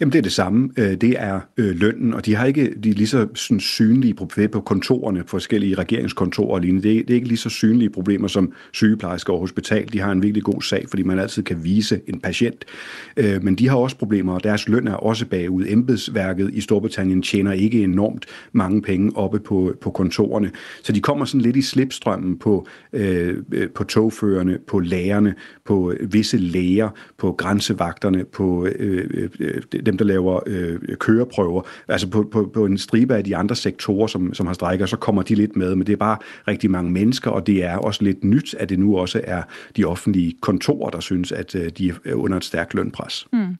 Jamen 0.00 0.12
det 0.12 0.18
er 0.18 0.22
det 0.22 0.32
samme. 0.32 0.70
Øh, 0.76 0.94
det 0.94 1.14
er 1.18 1.40
øh, 1.56 1.76
lønnen, 1.76 2.14
og 2.14 2.26
de 2.26 2.34
har 2.34 2.46
ikke 2.46 2.74
de 2.84 2.92
lige 2.92 3.06
så 3.06 3.26
sådan, 3.34 3.60
synlige 3.60 4.14
problemer 4.14 4.48
på 4.48 4.60
kontorerne, 4.60 5.22
på 5.22 5.28
forskellige 5.28 5.74
regeringskontorer 5.74 6.54
og 6.54 6.60
lignende. 6.60 6.88
Det 6.88 6.98
er, 6.98 7.02
det 7.02 7.10
er 7.10 7.14
ikke 7.14 7.28
lige 7.28 7.38
så 7.38 7.48
synlige 7.48 7.90
problemer 7.90 8.28
som 8.28 8.52
sygeplejersker 8.72 9.32
og 9.32 9.38
hospital. 9.38 9.92
De 9.92 10.00
har 10.00 10.12
en 10.12 10.22
virkelig 10.22 10.42
god 10.42 10.62
sag, 10.62 10.84
fordi 10.88 11.02
man 11.02 11.18
altid 11.18 11.42
kan 11.42 11.64
vise 11.64 12.00
en 12.06 12.20
patient. 12.20 12.64
Øh, 13.16 13.42
men 13.44 13.54
de 13.54 13.68
har 13.68 13.76
også 13.76 13.96
problemer, 13.96 14.34
og 14.34 14.44
deres 14.44 14.68
løn 14.68 14.88
er 14.88 14.94
også 14.94 15.26
bagud. 15.26 15.64
Embedsværket 15.68 16.50
i 16.54 16.60
Storbritannien 16.60 17.22
tjener 17.22 17.52
ikke 17.52 17.82
enormt 17.82 18.26
mange 18.52 18.82
penge 18.82 19.16
oppe 19.16 19.38
på, 19.38 19.74
på 19.80 19.90
kontorerne. 19.90 20.50
Så 20.82 20.92
de 20.92 21.00
kommer 21.00 21.24
sådan 21.24 21.40
lidt 21.40 21.56
i 21.56 21.62
slipstrømmen 21.62 22.38
på, 22.38 22.66
øh, 22.92 23.36
øh 23.52 23.68
på 23.74 23.84
togførerne, 23.84 24.58
på 24.66 24.78
lærerne, 24.78 25.34
på 25.64 25.92
øh, 25.92 26.12
visse 26.12 26.36
læger, 26.36 26.90
på 27.18 27.32
grænsevagterne, 27.32 28.24
på 28.24 28.66
øh, 28.66 29.30
Øh, 29.56 29.82
dem, 29.86 29.98
der 29.98 30.04
laver 30.04 30.40
øh, 30.46 30.78
køreprøver, 30.98 31.62
altså 31.88 32.08
på, 32.08 32.28
på, 32.32 32.50
på 32.54 32.64
en 32.64 32.78
stribe 32.78 33.14
af 33.14 33.24
de 33.24 33.36
andre 33.36 33.56
sektorer, 33.56 34.06
som, 34.06 34.34
som 34.34 34.46
har 34.46 34.54
strækker, 34.54 34.86
så 34.86 34.96
kommer 34.96 35.22
de 35.22 35.34
lidt 35.34 35.56
med, 35.56 35.74
men 35.74 35.86
det 35.86 35.92
er 35.92 35.96
bare 35.96 36.16
rigtig 36.48 36.70
mange 36.70 36.90
mennesker, 36.90 37.30
og 37.30 37.46
det 37.46 37.64
er 37.64 37.76
også 37.76 38.04
lidt 38.04 38.24
nyt, 38.24 38.54
at 38.54 38.68
det 38.68 38.78
nu 38.78 38.98
også 38.98 39.20
er 39.24 39.42
de 39.76 39.84
offentlige 39.84 40.34
kontorer, 40.40 40.90
der 40.90 41.00
synes, 41.00 41.32
at 41.32 41.54
øh, 41.54 41.70
de 41.78 41.92
er 42.04 42.14
under 42.14 42.36
et 42.36 42.44
stærkt 42.44 42.74
lønpres. 42.74 43.26
Mm. 43.32 43.56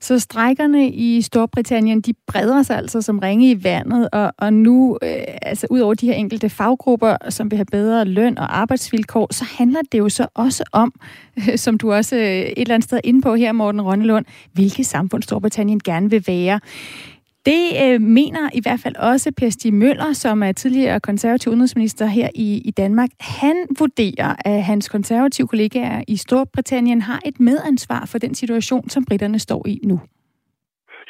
Så 0.00 0.18
strækkerne 0.18 0.90
i 0.90 1.22
Storbritannien, 1.22 2.00
de 2.00 2.12
breder 2.26 2.62
sig 2.62 2.76
altså 2.76 3.02
som 3.02 3.18
ringe 3.18 3.50
i 3.50 3.64
vandet, 3.64 4.08
og, 4.12 4.32
og 4.38 4.52
nu, 4.52 4.98
øh, 5.02 5.08
altså 5.42 5.66
ud 5.70 5.80
over 5.80 5.94
de 5.94 6.06
her 6.06 6.14
enkelte 6.14 6.48
faggrupper, 6.48 7.16
som 7.28 7.50
vil 7.50 7.56
have 7.56 7.66
bedre 7.72 8.04
løn 8.04 8.38
og 8.38 8.58
arbejdsvilkår, 8.58 9.28
så 9.32 9.44
handler 9.58 9.80
det 9.92 9.98
jo 9.98 10.08
så 10.08 10.26
også 10.34 10.64
om, 10.72 10.92
øh, 11.36 11.58
som 11.64 11.78
du 11.78 11.92
også 11.92 12.16
øh, 12.16 12.22
et 12.22 12.52
eller 12.56 12.74
andet 12.74 12.84
sted 12.84 13.00
inde 13.04 13.22
på 13.22 13.34
her, 13.34 13.52
Morten 13.52 13.82
Rønnelund, 13.82 14.24
hvilke 14.52 14.84
samfund 14.84 15.22
Storbritannien 15.34 15.80
gerne 15.80 16.10
vil 16.10 16.24
være. 16.26 16.60
Det 17.46 17.62
øh, 17.82 18.00
mener 18.00 18.50
i 18.54 18.60
hvert 18.60 18.80
fald 18.80 18.96
også 18.96 19.32
Per 19.36 19.50
Stig 19.50 19.74
Møller, 19.74 20.12
som 20.12 20.42
er 20.42 20.52
tidligere 20.52 21.00
konservativ 21.00 21.50
udenrigsminister 21.50 22.06
her 22.06 22.28
i, 22.34 22.58
i 22.58 22.70
Danmark. 22.70 23.10
Han 23.20 23.56
vurderer, 23.78 24.34
at 24.38 24.64
hans 24.64 24.88
konservative 24.88 25.48
kollegaer 25.48 26.02
i 26.08 26.16
Storbritannien 26.16 27.02
har 27.02 27.20
et 27.24 27.40
medansvar 27.40 28.06
for 28.06 28.18
den 28.18 28.34
situation, 28.34 28.90
som 28.90 29.04
britterne 29.04 29.38
står 29.38 29.66
i 29.66 29.80
nu. 29.84 30.00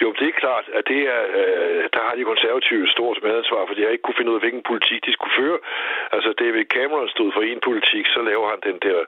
Jo, 0.03 0.09
det 0.19 0.27
er 0.29 0.41
klart, 0.45 0.67
at 0.79 0.85
det 0.93 1.01
er, 1.15 1.23
øh, 1.41 1.83
der 1.95 2.01
har 2.07 2.15
de 2.17 2.25
konservative 2.33 2.89
stort 2.89 3.19
medansvar, 3.23 3.67
for 3.67 3.75
de 3.75 3.83
har 3.83 3.91
ikke 3.91 4.07
kunne 4.07 4.19
finde 4.19 4.31
ud 4.31 4.39
af, 4.39 4.45
hvilken 4.45 4.63
politik 4.71 5.01
de 5.07 5.13
skulle 5.13 5.35
føre. 5.41 5.59
Altså, 6.15 6.31
David 6.43 6.65
Cameron 6.77 7.09
stod 7.09 7.33
for 7.33 7.43
en 7.43 7.61
politik, 7.69 8.07
så 8.07 8.21
laver 8.31 8.47
han 8.53 8.61
den 8.69 8.79
der 8.87 8.99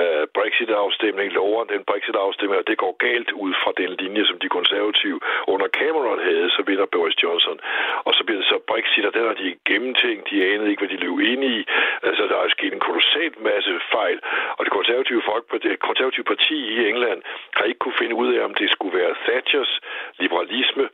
øh, 0.00 0.24
Brexit-afstemning, 0.36 1.32
lover 1.32 1.64
den 1.64 1.82
Brexit-afstemning, 1.90 2.58
og 2.62 2.68
det 2.70 2.78
går 2.84 2.94
galt 3.06 3.30
ud 3.44 3.52
fra 3.62 3.72
den 3.82 3.90
linje, 4.00 4.24
som 4.26 4.38
de 4.42 4.48
konservative 4.48 5.20
under 5.46 5.68
Cameron 5.80 6.20
havde, 6.28 6.50
så 6.50 6.62
vinder 6.68 6.86
Boris 6.94 7.22
Johnson. 7.22 7.60
Og 8.06 8.14
så 8.14 8.24
bliver 8.24 8.40
det 8.40 8.48
så 8.48 8.58
Brexit, 8.70 9.04
og 9.08 9.14
den 9.14 9.24
har 9.28 9.36
de 9.42 9.56
gennemtænkt, 9.70 10.30
de 10.30 10.36
anede 10.52 10.70
ikke, 10.70 10.80
hvad 10.80 10.92
de 10.94 11.04
løb 11.04 11.18
ind 11.32 11.44
i. 11.44 11.56
Altså, 12.02 12.22
der 12.30 12.36
er 12.36 12.48
sket 12.48 12.72
en 12.72 12.86
kolossal 12.88 13.32
masse 13.38 13.72
fejl, 13.92 14.18
og 14.56 14.64
det 14.64 14.72
konservative, 14.72 15.22
folk, 15.30 15.44
det 15.62 15.78
konservative 15.78 16.24
parti 16.24 16.56
i 16.74 16.88
England 16.88 17.20
har 17.56 17.64
ikke 17.64 17.78
kunne 17.78 18.00
finde 18.02 18.14
ud 18.14 18.28
af, 18.34 18.44
om 18.44 18.54
det 18.54 18.70
skulle 18.70 18.98
være 18.98 19.14
Thatchers 19.26 19.80
liberalisme, 20.18 20.36
liberalisme, 20.46 20.88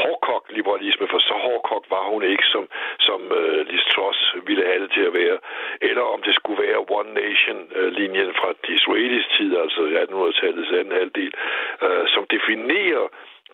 hårdkogt 0.00 0.52
liberalisme, 0.58 1.06
for 1.12 1.18
så 1.18 1.34
hårdkogt 1.46 1.86
var 1.90 2.04
hun 2.12 2.22
ikke, 2.22 2.46
som, 2.54 2.68
som 2.98 3.20
uh, 3.40 3.60
Liz 3.70 3.84
Truss 3.92 4.20
ville 4.46 4.64
have 4.66 4.82
det 4.82 4.90
til 4.92 5.04
at 5.10 5.12
være, 5.12 5.38
eller 5.80 6.02
om 6.14 6.22
det 6.22 6.34
skulle 6.34 6.62
være 6.66 6.84
One 6.98 7.14
Nation-linjen 7.14 8.34
fra 8.40 8.50
Disraelis 8.66 9.26
tid, 9.36 9.56
altså 9.56 9.80
1800-tallets 10.02 10.72
anden 10.78 10.98
halvdel, 11.00 11.32
uh, 11.82 12.04
som 12.14 12.22
definerer 12.34 13.06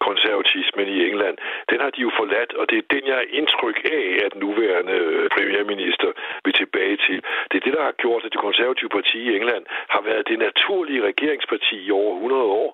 konservatismen 0.09 0.89
i 0.97 0.99
England, 1.09 1.37
den 1.71 1.79
har 1.85 1.91
de 1.91 2.01
jo 2.07 2.11
forladt, 2.21 2.53
og 2.61 2.65
det 2.71 2.77
er 2.79 2.91
den, 2.95 3.05
jeg 3.07 3.17
har 3.21 3.29
indtryk 3.39 3.79
af, 3.99 4.07
at 4.27 4.33
nuværende 4.45 4.93
øh, 4.93 5.31
premierminister 5.35 6.11
vil 6.45 6.55
tilbage 6.63 6.97
til. 7.07 7.19
Det 7.49 7.57
er 7.57 7.65
det, 7.67 7.75
der 7.79 7.85
har 7.89 7.97
gjort, 8.05 8.25
at 8.25 8.33
det 8.33 8.41
konservative 8.49 8.93
parti 8.99 9.19
i 9.25 9.37
England 9.39 9.65
har 9.95 10.03
været 10.09 10.29
det 10.31 10.39
naturlige 10.39 11.03
regeringsparti 11.11 11.77
i 11.87 11.91
over 11.91 12.15
100 12.15 12.43
år. 12.43 12.71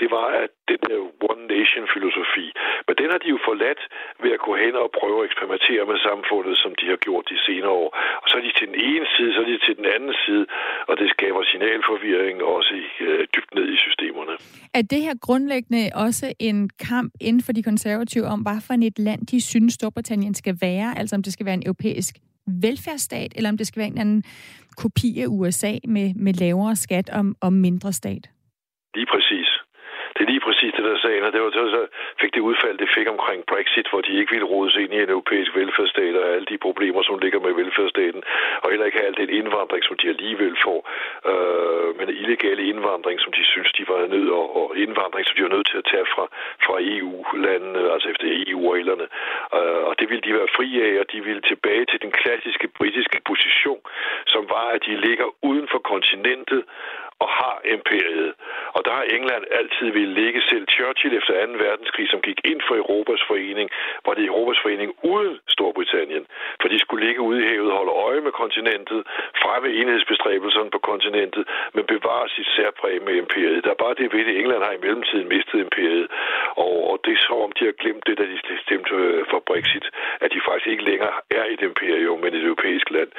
Det 0.00 0.08
var, 0.10 0.26
at 0.44 0.50
den 0.70 0.80
der 0.88 1.00
One 1.30 1.42
Nation-filosofi, 1.54 2.46
men 2.86 2.94
den 3.00 3.08
har 3.12 3.20
de 3.22 3.28
jo 3.34 3.38
forladt 3.48 3.82
ved 4.22 4.30
at 4.36 4.44
gå 4.46 4.52
hen 4.64 4.74
og 4.82 4.88
prøve 5.00 5.18
at 5.20 5.26
eksperimentere 5.28 5.84
med 5.90 5.98
samfundet, 6.08 6.54
som 6.62 6.72
de 6.80 6.86
har 6.92 6.98
gjort 7.06 7.24
de 7.32 7.38
senere 7.48 7.74
år. 7.82 7.90
Og 8.22 8.26
så 8.28 8.34
er 8.38 8.44
de 8.46 8.52
til 8.58 8.66
den 8.72 8.80
ene 8.90 9.06
side, 9.14 9.30
så 9.34 9.40
er 9.44 9.48
de 9.52 9.58
til 9.66 9.76
den 9.80 9.88
anden 9.96 10.14
side, 10.24 10.44
og 10.88 10.94
det 11.00 11.08
skaber 11.14 11.42
signalforvirring 11.52 12.36
også 12.56 12.72
i, 12.84 12.86
øh, 13.08 13.20
dybt 13.34 13.52
ned 13.56 13.66
i 13.74 13.78
systemerne. 13.86 14.34
Er 14.78 14.82
det 14.92 15.00
her 15.06 15.14
grundlæggende 15.26 15.82
også 16.06 16.26
en 16.48 16.58
kamp 16.90 17.12
inden 17.20 17.42
for 17.46 17.52
de 17.52 17.62
konservative 17.70 18.26
om, 18.34 18.40
hvad 18.46 18.60
for 18.66 18.74
et 18.90 18.98
land 18.98 19.20
de 19.32 19.38
synes, 19.52 19.74
Storbritannien 19.74 20.34
skal 20.34 20.54
være, 20.60 20.98
altså 20.98 21.16
om 21.16 21.22
det 21.22 21.32
skal 21.32 21.46
være 21.46 21.54
en 21.54 21.66
europæisk 21.66 22.14
velfærdsstat, 22.62 23.32
eller 23.36 23.50
om 23.50 23.56
det 23.56 23.66
skal 23.66 23.80
være 23.80 23.88
en 23.88 23.98
anden 23.98 24.22
kopi 24.76 25.20
af 25.20 25.26
USA 25.28 25.72
med, 25.84 26.14
med 26.14 26.32
lavere 26.32 26.76
skat 26.76 27.10
og, 27.10 27.24
og 27.40 27.52
mindre 27.52 27.92
stat? 27.92 28.30
Lige 28.94 29.06
præcis. 29.06 29.49
Lige 30.30 30.46
præcis 30.46 30.72
det, 30.76 30.84
der 30.84 30.98
sagen, 30.98 31.24
og 31.26 31.32
det 31.32 31.40
var 31.42 31.50
så 31.50 31.86
fik 32.20 32.34
det 32.34 32.40
udfald, 32.50 32.78
det 32.78 32.90
fik 32.98 33.08
omkring 33.16 33.40
Brexit, 33.52 33.88
hvor 33.90 34.00
de 34.00 34.12
ikke 34.18 34.32
ville 34.34 34.50
rode 34.54 34.70
sig 34.70 34.80
ind 34.82 34.92
i 34.94 35.02
en 35.02 35.14
europæisk 35.16 35.50
velfærdsstat 35.60 36.14
og 36.20 36.26
alle 36.34 36.46
de 36.52 36.58
problemer, 36.66 37.02
som 37.02 37.18
ligger 37.18 37.40
med 37.40 37.52
velfærdsstaten, 37.60 38.22
og 38.62 38.70
heller 38.70 38.86
ikke 38.86 38.98
have 38.98 39.10
al 39.10 39.20
den 39.22 39.30
indvandring, 39.40 39.82
som 39.84 39.96
de 40.00 40.08
alligevel 40.14 40.54
får, 40.64 40.78
øh, 41.30 41.88
men 41.98 42.08
illegale 42.22 42.62
indvandring, 42.72 43.20
som 43.20 43.32
de 43.38 43.44
synes, 43.52 43.70
de 43.78 43.84
var 43.88 44.06
nødt 44.14 44.30
og, 44.40 44.46
og 44.60 44.76
indvandring, 44.84 45.24
som 45.26 45.36
de 45.36 45.42
var 45.46 45.54
nødt 45.56 45.68
til 45.70 45.78
at 45.82 45.88
tage 45.92 46.06
fra, 46.14 46.24
fra 46.66 46.76
EU-landene, 46.96 47.80
altså 47.94 48.08
efter 48.12 48.26
EU-reglerne. 48.46 49.06
Øh, 49.58 49.82
og 49.88 49.94
det 49.98 50.06
ville 50.10 50.24
de 50.26 50.32
være 50.38 50.54
fri 50.56 50.68
af, 50.86 50.92
og 51.02 51.06
de 51.12 51.20
ville 51.28 51.42
tilbage 51.50 51.84
til 51.90 51.98
den 52.04 52.12
klassiske 52.20 52.68
britiske 52.78 53.18
position, 53.30 53.82
som 54.32 54.42
var, 54.54 54.66
at 54.76 54.82
de 54.86 54.94
ligger 55.06 55.26
uden 55.50 55.66
for 55.72 55.80
kontinentet, 55.92 56.62
og 57.22 57.28
har 57.40 57.56
imperiet. 57.76 58.30
Og 58.76 58.80
der 58.86 58.92
har 58.98 59.02
England 59.16 59.44
altid 59.58 59.86
ville 59.98 60.14
ligge 60.22 60.40
selv. 60.50 60.64
Churchill 60.76 61.16
efter 61.18 61.32
2. 61.46 61.52
verdenskrig, 61.66 62.06
som 62.10 62.20
gik 62.28 62.40
ind 62.50 62.60
for 62.68 62.74
Europas 62.82 63.22
forening, 63.30 63.68
var 64.06 64.14
det 64.14 64.24
Europas 64.32 64.58
forening 64.62 64.90
uden 65.12 65.34
Storbritannien. 65.54 66.24
For 66.60 66.68
de 66.68 66.78
skulle 66.78 67.06
ligge 67.06 67.20
ude 67.20 67.38
i 67.42 67.48
havet, 67.50 67.72
holde 67.78 67.92
øje 68.06 68.20
med 68.26 68.32
kontinentet, 68.32 69.00
fremme 69.42 69.68
enhedsbestræbelserne 69.80 70.70
på 70.70 70.78
kontinentet, 70.90 71.42
men 71.74 71.84
bevare 71.94 72.28
sit 72.28 72.48
særpræg 72.56 72.96
med 73.06 73.14
imperiet. 73.14 73.64
Der 73.64 73.70
er 73.70 73.82
bare 73.84 73.94
det 74.00 74.12
ved 74.14 74.24
det, 74.28 74.38
England 74.40 74.62
har 74.64 74.72
i 74.72 74.82
mellemtiden 74.84 75.28
mistet 75.28 75.58
imperiet. 75.66 76.06
Og, 76.64 76.74
og 76.90 76.96
det 77.04 77.12
er 77.12 77.22
så 77.28 77.34
om 77.46 77.52
de 77.52 77.64
har 77.64 77.76
glemt 77.82 78.06
det, 78.06 78.18
da 78.18 78.24
de 78.32 78.38
stemte 78.66 78.94
øh, 78.94 79.24
for 79.30 79.40
Brexit, 79.48 79.86
at 80.20 80.32
de 80.34 80.40
faktisk 80.48 80.68
ikke 80.72 80.84
længere 80.90 81.14
er 81.30 81.44
et 81.54 81.62
imperium, 81.70 82.18
men 82.20 82.34
et 82.34 82.44
europæisk 82.50 82.90
land. 82.90 83.10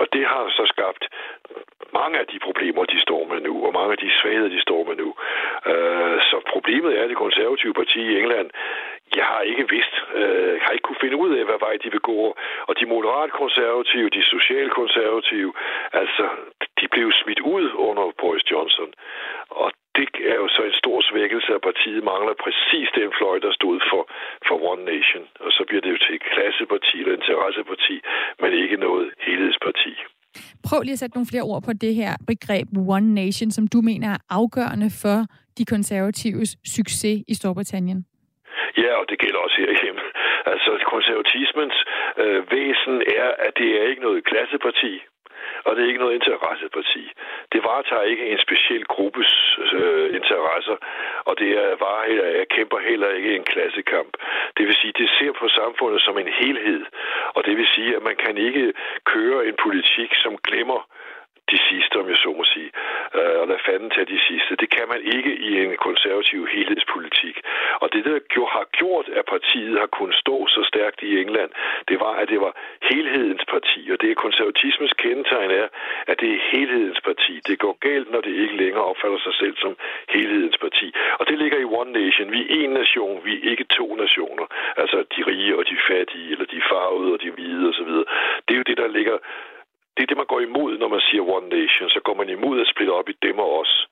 Og 0.00 0.06
det 0.12 0.24
har 0.32 0.44
så 0.58 0.64
skabt 0.74 1.04
mange 2.00 2.18
af 2.18 2.26
de 2.32 2.38
problemer, 2.38 2.84
de 2.84 3.00
står 3.06 3.22
med 3.32 3.40
nu, 3.40 3.54
og 3.66 3.72
mange 3.72 3.92
af 3.92 3.98
de 3.98 4.10
svagheder, 4.20 4.48
de 4.56 4.60
står 4.60 4.82
med 4.88 4.96
nu. 5.02 5.08
Øh, 5.70 6.16
så 6.28 6.36
problemet 6.54 6.98
er, 6.98 7.02
at 7.02 7.08
det 7.08 7.24
konservative 7.26 7.74
parti 7.80 8.00
i 8.00 8.18
England, 8.20 8.48
jeg 9.16 9.26
har 9.32 9.40
ikke 9.40 9.68
vidst, 9.74 9.94
øh, 10.20 10.60
har 10.62 10.70
ikke 10.72 10.86
kunne 10.88 11.04
finde 11.04 11.16
ud 11.16 11.30
af, 11.38 11.44
hvad 11.44 11.58
vej 11.66 11.74
de 11.84 11.90
vil 11.94 12.00
gå. 12.00 12.20
Og 12.68 12.80
de 12.80 12.86
moderat 12.86 13.32
konservative, 13.42 14.10
de 14.18 14.22
social 14.34 14.68
konservative, 14.70 15.52
altså, 15.92 16.24
de 16.80 16.86
blev 16.88 17.12
smidt 17.12 17.40
ud 17.40 17.64
under 17.88 18.04
Boris 18.20 18.50
Johnson. 18.50 18.90
Og 19.50 19.72
det 19.96 20.08
er 20.32 20.34
jo 20.34 20.48
så 20.48 20.62
en 20.62 20.80
stor 20.82 21.00
svækkelse 21.10 21.50
af 21.54 21.60
partiet, 21.60 22.04
mangler 22.04 22.34
præcis 22.44 22.88
den 22.94 23.12
fløj, 23.18 23.38
der 23.38 23.52
stod 23.52 23.80
for, 23.90 24.02
for 24.46 24.56
One 24.72 24.84
Nation. 24.84 25.24
Og 25.40 25.52
så 25.52 25.64
bliver 25.66 25.82
det 25.82 25.90
jo 25.90 25.98
til 25.98 26.14
et 26.14 26.22
klasseparti 26.32 26.96
eller 27.00 27.14
interesseparti, 27.14 28.00
men 28.40 28.52
ikke 28.52 28.76
noget 28.76 29.06
helhedsparti. 29.20 29.94
Prøv 30.68 30.80
lige 30.82 30.92
at 30.92 30.98
sætte 30.98 31.16
nogle 31.16 31.30
flere 31.32 31.42
ord 31.42 31.62
på 31.62 31.72
det 31.72 31.94
her 31.94 32.12
begreb 32.26 32.66
One 32.96 33.14
Nation, 33.14 33.50
som 33.50 33.64
du 33.74 33.80
mener 33.80 34.08
er 34.14 34.20
afgørende 34.30 34.90
for 35.02 35.18
de 35.58 35.64
konservatives 35.64 36.50
succes 36.76 37.16
i 37.28 37.34
Storbritannien. 37.34 38.00
Ja, 38.82 38.90
og 39.00 39.04
det 39.10 39.18
gælder 39.18 39.40
også 39.46 39.56
herhjemme. 39.58 40.02
Altså, 40.52 40.70
konservatismens 40.94 41.76
øh, 42.22 42.40
væsen 42.50 42.96
er, 43.20 43.28
at 43.46 43.52
det 43.60 43.68
er 43.78 43.84
ikke 43.90 44.02
noget 44.02 44.24
klasseparti 44.30 44.92
og 45.66 45.76
det 45.76 45.82
er 45.82 45.88
ikke 45.88 46.04
noget 46.04 46.18
interesseparti. 46.20 47.02
Det 47.52 47.60
varetager 47.64 48.02
ikke 48.12 48.26
en 48.32 48.38
speciel 48.46 48.84
gruppes 48.84 49.30
øh, 49.72 50.14
interesser, 50.18 50.76
og 51.28 51.38
det 51.40 51.50
er 51.64 51.70
var, 51.84 51.98
jeg 52.38 52.48
kæmper 52.56 52.78
heller 52.90 53.10
ikke 53.18 53.36
en 53.36 53.44
klassekamp. 53.44 54.12
Det 54.56 54.66
vil 54.66 54.76
sige, 54.80 54.92
det 54.98 55.08
ser 55.18 55.32
på 55.32 55.48
samfundet 55.48 56.00
som 56.02 56.18
en 56.18 56.30
helhed, 56.40 56.82
og 57.34 57.44
det 57.46 57.56
vil 57.56 57.68
sige, 57.74 57.96
at 57.96 58.02
man 58.02 58.16
kan 58.16 58.36
ikke 58.38 58.72
køre 59.04 59.46
en 59.48 59.56
politik, 59.64 60.10
som 60.14 60.32
glemmer 60.48 60.80
de 61.52 61.58
sidste, 61.70 61.94
om 62.02 62.08
jeg 62.12 62.16
så 62.16 62.30
må 62.38 62.44
sige, 62.44 62.70
øh, 63.18 63.36
og 63.40 63.46
lade 63.48 63.62
fanden 63.66 63.90
tage 63.90 64.12
de 64.14 64.20
sidste. 64.28 64.56
Det 64.62 64.70
kan 64.76 64.86
man 64.92 65.00
ikke 65.16 65.32
i 65.48 65.50
en 65.64 65.76
konservativ 65.88 66.46
helhedspolitik. 66.54 67.36
Og 67.82 67.92
det, 67.92 68.04
der 68.04 68.18
har 68.56 68.66
gjort, 68.78 69.08
at 69.18 69.24
partiet 69.34 69.78
har 69.82 69.86
kunnet 69.98 70.16
stå 70.24 70.36
så 70.46 70.62
stærkt 70.72 71.02
i 71.02 71.10
England, 71.22 71.50
det 71.88 72.00
var, 72.00 72.12
at 72.22 72.28
det 72.28 72.40
var 72.40 72.52
helhedens 72.90 73.44
parti. 73.54 73.80
Og 73.92 74.00
det 74.00 74.10
er 74.10 74.14
konservatismens 74.26 74.92
kendetegn 75.02 75.50
er, 75.50 75.68
at 76.06 76.20
det 76.20 76.30
er 76.34 76.40
helhedens 76.52 77.00
parti. 77.08 77.40
Det 77.48 77.58
går 77.58 77.74
galt, 77.88 78.10
når 78.10 78.20
det 78.20 78.34
ikke 78.42 78.56
længere 78.56 78.84
opfatter 78.84 79.18
sig 79.18 79.34
selv 79.34 79.56
som 79.56 79.76
helhedens 80.08 80.58
parti. 80.58 80.94
Og 81.18 81.28
det 81.28 81.38
ligger 81.38 81.58
i 81.58 81.70
One 81.80 81.92
Nation. 81.92 82.32
Vi 82.32 82.40
er 82.40 82.64
en 82.64 82.70
nation, 82.70 83.24
vi 83.24 83.32
er 83.36 83.50
ikke 83.50 83.64
to 83.64 83.94
nationer. 83.94 84.46
Altså 84.76 84.96
de 85.16 85.20
rige 85.30 85.56
og 85.58 85.64
de 85.70 85.78
fattige, 85.90 86.30
eller 86.32 86.46
de 86.46 86.62
farvede 86.70 87.12
og 87.12 87.22
de 87.22 87.30
hvide 87.30 87.68
osv. 87.68 87.92
Det 88.44 88.52
er 88.54 88.60
jo 88.62 88.68
det, 88.70 88.76
der 88.76 88.88
ligger 88.88 89.18
det 89.96 90.02
er 90.02 90.06
det, 90.06 90.16
man 90.16 90.32
går 90.32 90.40
imod, 90.40 90.78
når 90.78 90.88
man 90.88 91.00
siger 91.00 91.22
One 91.36 91.48
Nation. 91.48 91.88
Så 91.90 92.00
går 92.06 92.14
man 92.14 92.28
imod 92.28 92.60
at 92.60 92.70
splitte 92.72 92.90
op 92.90 93.08
i 93.08 93.16
dem 93.22 93.38
og 93.38 93.60
os. 93.60 93.88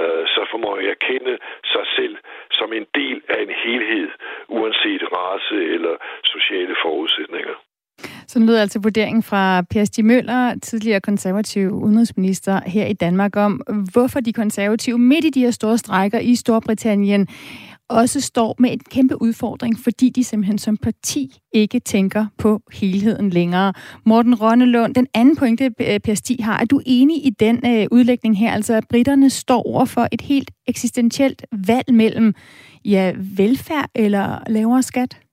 Øh, 0.00 0.26
så 0.34 0.40
får 0.50 0.58
man 0.58 0.88
erkende 0.94 1.38
sig 1.72 1.84
selv 1.96 2.16
som 2.50 2.72
en 2.72 2.86
del 2.94 3.22
af 3.28 3.42
en 3.42 3.52
helhed, 3.64 4.08
uanset 4.48 5.02
race 5.12 5.54
eller 5.74 5.94
sociale 6.24 6.74
forudsætninger. 6.82 7.54
Sådan 8.34 8.46
lød 8.46 8.56
altså 8.56 8.78
vurderingen 8.78 9.22
fra 9.22 9.62
Per 9.62 9.84
Stig 9.84 10.04
Møller, 10.04 10.54
tidligere 10.62 11.00
konservativ 11.00 11.70
udenrigsminister 11.70 12.60
her 12.66 12.86
i 12.86 12.92
Danmark, 12.92 13.36
om 13.36 13.62
hvorfor 13.92 14.20
de 14.20 14.32
konservative 14.32 14.98
midt 14.98 15.24
i 15.24 15.30
de 15.30 15.40
her 15.40 15.50
store 15.50 15.78
strækker 15.78 16.18
i 16.18 16.34
Storbritannien 16.34 17.28
også 17.88 18.20
står 18.20 18.56
med 18.58 18.72
en 18.72 18.78
kæmpe 18.90 19.22
udfordring, 19.22 19.78
fordi 19.78 20.08
de 20.08 20.24
simpelthen 20.24 20.58
som 20.58 20.76
parti 20.76 21.38
ikke 21.52 21.80
tænker 21.80 22.26
på 22.38 22.62
helheden 22.72 23.30
længere. 23.30 23.72
Morten 24.04 24.34
Rønnelund, 24.40 24.94
den 24.94 25.06
anden 25.14 25.36
pointe, 25.36 25.70
øh, 25.80 26.00
Per 26.00 26.14
Stig 26.14 26.36
har, 26.40 26.58
er 26.58 26.64
du 26.64 26.80
enig 26.86 27.26
i 27.26 27.30
den 27.30 27.60
øh, 27.66 27.86
udlægning 27.90 28.38
her? 28.38 28.52
Altså, 28.52 28.74
at 28.74 28.84
britterne 28.88 29.30
står 29.30 29.62
over 29.66 29.84
for 29.84 30.08
et 30.12 30.20
helt 30.20 30.50
eksistentielt 30.66 31.46
valg 31.66 31.94
mellem 31.94 32.34
ja, 32.84 33.12
velfærd 33.16 33.90
eller 33.94 34.38
lavere 34.48 34.82
skat? 34.82 35.23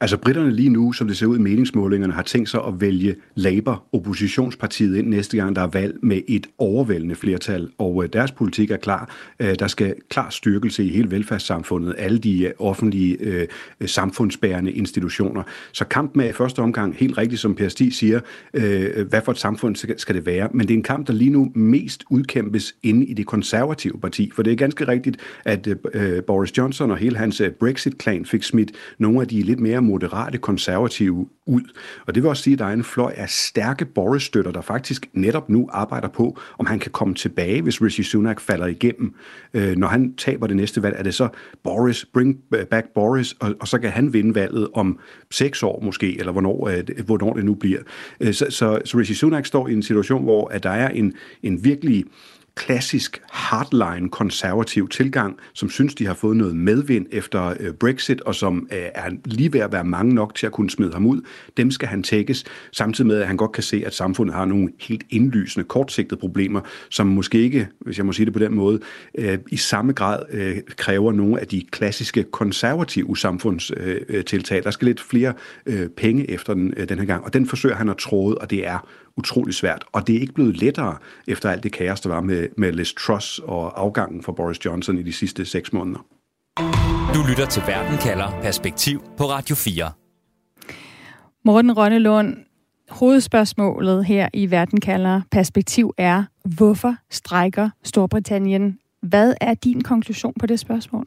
Altså 0.00 0.16
britterne 0.16 0.52
lige 0.52 0.68
nu, 0.68 0.92
som 0.92 1.08
det 1.08 1.16
ser 1.16 1.26
ud 1.26 1.38
i 1.38 1.40
meningsmålingerne, 1.40 2.12
har 2.12 2.22
tænkt 2.22 2.48
sig 2.48 2.60
at 2.66 2.80
vælge 2.80 3.14
Labour, 3.34 3.84
oppositionspartiet, 3.92 4.96
ind 4.96 5.08
næste 5.08 5.36
gang, 5.36 5.56
der 5.56 5.62
er 5.62 5.66
valg 5.66 5.96
med 6.02 6.20
et 6.28 6.46
overvældende 6.58 7.14
flertal. 7.14 7.68
Og 7.78 8.04
øh, 8.04 8.08
deres 8.12 8.32
politik 8.32 8.70
er 8.70 8.76
klar. 8.76 9.16
Øh, 9.40 9.54
der 9.58 9.66
skal 9.66 9.94
klar 10.08 10.30
styrkelse 10.30 10.84
i 10.84 10.88
hele 10.88 11.10
velfærdssamfundet, 11.10 11.94
alle 11.98 12.18
de 12.18 12.44
øh, 12.44 12.50
offentlige 12.58 13.16
øh, 13.20 13.48
samfundsbærende 13.86 14.72
institutioner. 14.72 15.42
Så 15.72 15.84
kampen 15.84 16.20
er 16.20 16.28
i 16.28 16.32
første 16.32 16.58
omgang, 16.58 16.96
helt 16.96 17.18
rigtigt 17.18 17.40
som 17.40 17.54
Per 17.54 17.68
Stig 17.68 17.92
siger, 17.92 18.20
øh, 18.54 19.08
hvad 19.08 19.20
for 19.24 19.32
et 19.32 19.38
samfund 19.38 19.96
skal 19.96 20.14
det 20.14 20.26
være. 20.26 20.48
Men 20.54 20.60
det 20.60 20.74
er 20.74 20.78
en 20.78 20.82
kamp, 20.82 21.06
der 21.06 21.12
lige 21.12 21.30
nu 21.30 21.52
mest 21.54 22.04
udkæmpes 22.10 22.74
inde 22.82 23.06
i 23.06 23.14
det 23.14 23.26
konservative 23.26 24.00
parti. 24.00 24.30
For 24.34 24.42
det 24.42 24.52
er 24.52 24.56
ganske 24.56 24.88
rigtigt, 24.88 25.16
at 25.44 25.68
øh, 25.94 26.22
Boris 26.22 26.58
Johnson 26.58 26.90
og 26.90 26.96
hele 26.96 27.16
hans 27.16 27.42
Brexit-klan 27.60 28.26
fik 28.26 28.42
smidt 28.42 28.72
nogle 28.98 29.20
af 29.20 29.28
de 29.28 29.42
lidt 29.52 29.60
mere 29.60 29.82
moderate 29.82 30.38
konservative 30.38 31.26
ud. 31.46 31.62
Og 32.06 32.14
det 32.14 32.22
vil 32.22 32.28
også 32.28 32.42
sige, 32.42 32.54
at 32.54 32.58
der 32.58 32.64
er 32.64 32.72
en 32.72 32.84
fløj 32.84 33.12
af 33.16 33.28
stærke 33.28 33.84
Boris-støtter, 33.84 34.52
der 34.52 34.60
faktisk 34.60 35.06
netop 35.12 35.48
nu 35.48 35.68
arbejder 35.72 36.08
på, 36.08 36.38
om 36.58 36.66
han 36.66 36.78
kan 36.78 36.90
komme 36.90 37.14
tilbage, 37.14 37.62
hvis 37.62 37.82
Rishi 37.82 38.02
Sunak 38.02 38.40
falder 38.40 38.66
igennem. 38.66 39.14
Øh, 39.54 39.76
når 39.76 39.88
han 39.88 40.14
taber 40.14 40.46
det 40.46 40.56
næste 40.56 40.82
valg, 40.82 40.96
er 40.98 41.02
det 41.02 41.14
så 41.14 41.28
Boris, 41.64 42.04
bring 42.04 42.38
back 42.70 42.86
Boris, 42.94 43.32
og, 43.40 43.54
og 43.60 43.68
så 43.68 43.78
kan 43.78 43.90
han 43.90 44.12
vinde 44.12 44.34
valget 44.34 44.68
om 44.74 44.98
seks 45.30 45.62
år 45.62 45.80
måske, 45.82 46.18
eller 46.18 46.32
hvornår, 46.32 46.68
øh, 46.68 47.04
hvornår 47.06 47.32
det 47.32 47.44
nu 47.44 47.54
bliver. 47.54 47.80
Øh, 48.20 48.34
så, 48.34 48.46
så, 48.50 48.78
så 48.84 48.98
Rishi 48.98 49.14
Sunak 49.14 49.46
står 49.46 49.68
i 49.68 49.72
en 49.72 49.82
situation, 49.82 50.22
hvor 50.22 50.48
at 50.48 50.62
der 50.62 50.70
er 50.70 50.88
en, 50.88 51.14
en 51.42 51.64
virkelig 51.64 52.04
klassisk 52.54 53.22
hardline 53.30 54.08
konservativ 54.08 54.88
tilgang, 54.88 55.36
som 55.54 55.70
synes, 55.70 55.94
de 55.94 56.06
har 56.06 56.14
fået 56.14 56.36
noget 56.36 56.56
medvind 56.56 57.06
efter 57.10 57.54
øh, 57.60 57.72
Brexit, 57.72 58.20
og 58.20 58.34
som 58.34 58.68
øh, 58.72 58.78
er 58.94 59.10
lige 59.24 59.52
ved 59.52 59.60
at 59.60 59.72
være 59.72 59.84
mange 59.84 60.14
nok 60.14 60.34
til 60.34 60.46
at 60.46 60.52
kunne 60.52 60.70
smide 60.70 60.92
ham 60.92 61.06
ud. 61.06 61.20
Dem 61.56 61.70
skal 61.70 61.88
han 61.88 62.02
tækkes, 62.02 62.44
samtidig 62.72 63.08
med, 63.08 63.20
at 63.20 63.26
han 63.26 63.36
godt 63.36 63.52
kan 63.52 63.62
se, 63.62 63.82
at 63.86 63.94
samfundet 63.94 64.34
har 64.34 64.44
nogle 64.44 64.68
helt 64.80 65.02
indlysende, 65.10 65.64
kortsigtede 65.64 66.20
problemer, 66.20 66.60
som 66.90 67.06
måske 67.06 67.38
ikke, 67.38 67.68
hvis 67.80 67.98
jeg 67.98 68.06
må 68.06 68.12
sige 68.12 68.26
det 68.26 68.32
på 68.32 68.38
den 68.38 68.54
måde, 68.54 68.80
øh, 69.18 69.38
i 69.50 69.56
samme 69.56 69.92
grad 69.92 70.22
øh, 70.30 70.56
kræver 70.76 71.12
nogle 71.12 71.40
af 71.40 71.46
de 71.46 71.62
klassiske 71.70 72.22
konservative 72.22 73.16
samfundstiltag. 73.16 74.56
Øh, 74.56 74.58
øh, 74.58 74.64
Der 74.64 74.70
skal 74.70 74.86
lidt 74.86 75.00
flere 75.00 75.34
penge 75.96 76.30
efter 76.30 76.54
den, 76.54 76.74
den 76.88 76.98
her 76.98 77.06
gang, 77.06 77.24
og 77.24 77.32
den 77.32 77.46
forsøger 77.46 77.76
han 77.76 77.88
at 77.88 77.96
tråde, 77.96 78.38
og 78.38 78.50
det 78.50 78.66
er 78.66 78.86
utrolig 79.16 79.54
svært. 79.54 79.84
Og 79.92 80.06
det 80.06 80.16
er 80.16 80.20
ikke 80.20 80.32
blevet 80.32 80.56
lettere 80.56 80.96
efter 81.26 81.50
alt 81.50 81.62
det 81.62 81.72
kaos, 81.72 82.00
der 82.00 82.08
var 82.08 82.20
med, 82.20 82.48
med 82.56 82.72
Liz 82.72 82.92
Truss 82.92 83.38
og 83.38 83.80
afgangen 83.80 84.22
for 84.22 84.32
Boris 84.32 84.64
Johnson 84.64 84.98
i 84.98 85.02
de 85.02 85.12
sidste 85.12 85.44
seks 85.44 85.72
måneder. 85.72 86.00
Du 87.14 87.22
lytter 87.28 87.46
til 87.46 87.62
Verden 87.66 87.98
kalder 87.98 88.40
Perspektiv 88.42 89.02
på 89.16 89.24
Radio 89.24 89.54
4. 89.54 89.90
Morten 91.44 91.76
Rønnelund, 91.76 92.36
hovedspørgsmålet 92.90 94.04
her 94.04 94.28
i 94.34 94.50
Verden 94.50 94.80
kalder 94.80 95.20
Perspektiv 95.30 95.94
er, 95.98 96.24
hvorfor 96.44 96.94
strækker 97.10 97.70
Storbritannien? 97.82 98.78
Hvad 99.02 99.34
er 99.40 99.54
din 99.54 99.80
konklusion 99.80 100.34
på 100.40 100.46
det 100.46 100.60
spørgsmål? 100.60 101.06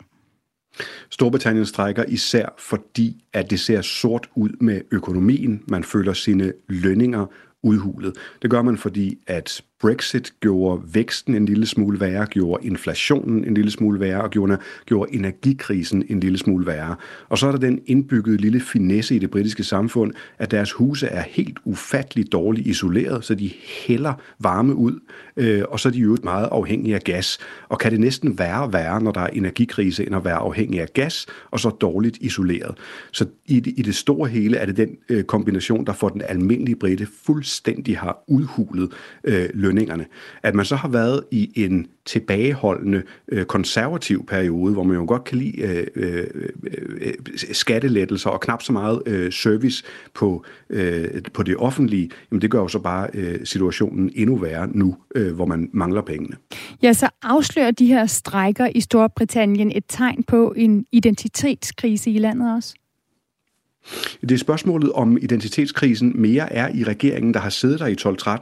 Storbritannien 1.09 1.65
strækker 1.65 2.03
især 2.07 2.45
fordi, 2.57 3.25
at 3.33 3.49
det 3.49 3.59
ser 3.59 3.81
sort 3.81 4.29
ud 4.35 4.49
med 4.61 4.81
økonomien. 4.91 5.63
Man 5.67 5.83
føler 5.83 6.13
sine 6.13 6.53
lønninger 6.67 7.25
udhulet. 7.65 8.17
Det 8.41 8.49
gør 8.49 8.61
man, 8.61 8.77
fordi 8.77 9.17
at 9.27 9.61
Brexit 9.85 10.33
gjorde 10.39 10.81
væksten 10.93 11.35
en 11.35 11.45
lille 11.45 11.65
smule 11.65 11.99
værre, 11.99 12.25
gjorde 12.25 12.67
inflationen 12.67 13.45
en 13.45 13.53
lille 13.53 13.71
smule 13.71 13.99
værre 13.99 14.21
og 14.21 14.29
gjorde, 14.29 14.57
gjorde 14.85 15.13
energikrisen 15.13 16.03
en 16.09 16.19
lille 16.19 16.37
smule 16.37 16.65
værre. 16.65 16.95
Og 17.29 17.37
så 17.37 17.47
er 17.47 17.51
der 17.51 17.59
den 17.59 17.79
indbyggede 17.85 18.37
lille 18.37 18.59
finesse 18.59 19.15
i 19.15 19.19
det 19.19 19.31
britiske 19.31 19.63
samfund, 19.63 20.13
at 20.37 20.51
deres 20.51 20.71
huse 20.71 21.07
er 21.07 21.23
helt 21.27 21.57
ufatteligt 21.65 22.31
dårligt 22.31 22.67
isoleret, 22.67 23.25
så 23.25 23.35
de 23.35 23.51
hælder 23.87 24.13
varme 24.39 24.75
ud, 24.75 24.99
øh, 25.37 25.63
og 25.69 25.79
så 25.79 25.89
er 25.89 25.91
de 25.91 25.99
jo 25.99 26.17
meget 26.23 26.47
afhængige 26.51 26.95
af 26.95 27.01
gas. 27.01 27.37
Og 27.69 27.79
kan 27.79 27.91
det 27.91 27.99
næsten 27.99 28.39
være 28.39 28.73
værre, 28.73 29.01
når 29.01 29.11
der 29.11 29.21
er 29.21 29.27
energikrise, 29.27 30.05
end 30.05 30.15
at 30.15 30.25
være 30.25 30.37
afhængig 30.37 30.81
af 30.81 30.87
gas, 30.93 31.25
og 31.51 31.59
så 31.59 31.69
dårligt 31.69 32.17
isoleret. 32.21 32.77
Så 33.11 33.25
i 33.45 33.59
det, 33.59 33.73
i 33.77 33.81
det 33.81 33.95
store 33.95 34.29
hele 34.29 34.57
er 34.57 34.65
det 34.65 34.77
den 34.77 34.89
øh, 35.09 35.23
kombination, 35.23 35.85
der 35.85 35.93
får 35.93 36.09
den 36.09 36.21
almindelige 36.29 36.75
brite 36.75 37.07
fuldstændig 37.25 37.97
har 37.97 38.23
udhulet 38.27 38.91
øh, 39.23 39.49
løn 39.53 39.74
lønningerne. 39.75 40.05
At 40.43 40.55
man 40.55 40.65
så 40.65 40.75
har 40.75 40.87
været 40.87 41.23
i 41.31 41.51
en 41.55 41.87
tilbageholdende 42.05 43.03
øh, 43.27 43.45
konservativ 43.45 44.25
periode, 44.25 44.73
hvor 44.73 44.83
man 44.83 44.97
jo 44.97 45.05
godt 45.07 45.23
kan 45.23 45.37
lide 45.37 45.61
øh, 45.61 45.87
øh, 45.95 46.27
øh, 47.01 47.13
skattelettelser 47.51 48.29
og 48.29 48.41
knap 48.41 48.61
så 48.61 48.73
meget 48.73 49.01
øh, 49.05 49.31
service 49.31 49.83
på, 50.13 50.43
øh, 50.69 51.07
på 51.33 51.43
det 51.43 51.57
offentlige, 51.57 52.09
jamen 52.31 52.41
det 52.41 52.51
gør 52.51 52.59
jo 52.59 52.67
så 52.67 52.79
bare 52.79 53.07
øh, 53.13 53.45
situationen 53.45 54.11
endnu 54.15 54.35
værre 54.35 54.67
nu, 54.67 54.95
øh, 55.15 55.35
hvor 55.35 55.45
man 55.45 55.69
mangler 55.73 56.01
pengene. 56.01 56.35
Ja, 56.83 56.93
så 56.93 57.09
afslører 57.23 57.71
de 57.71 57.87
her 57.87 58.05
strækker 58.05 58.69
i 58.75 58.81
Storbritannien 58.81 59.71
et 59.75 59.83
tegn 59.87 60.23
på 60.23 60.53
en 60.57 60.85
identitetskrise 60.91 62.11
i 62.11 62.17
landet 62.17 62.55
også? 62.55 62.75
Det 64.21 64.31
er 64.31 64.37
spørgsmålet 64.37 64.91
om 64.91 65.17
identitetskrisen 65.17 66.11
mere 66.15 66.53
er 66.53 66.69
i 66.75 66.83
regeringen, 66.83 67.33
der 67.33 67.39
har 67.39 67.49
siddet 67.49 67.79
der 67.79 67.87
i 67.87 67.95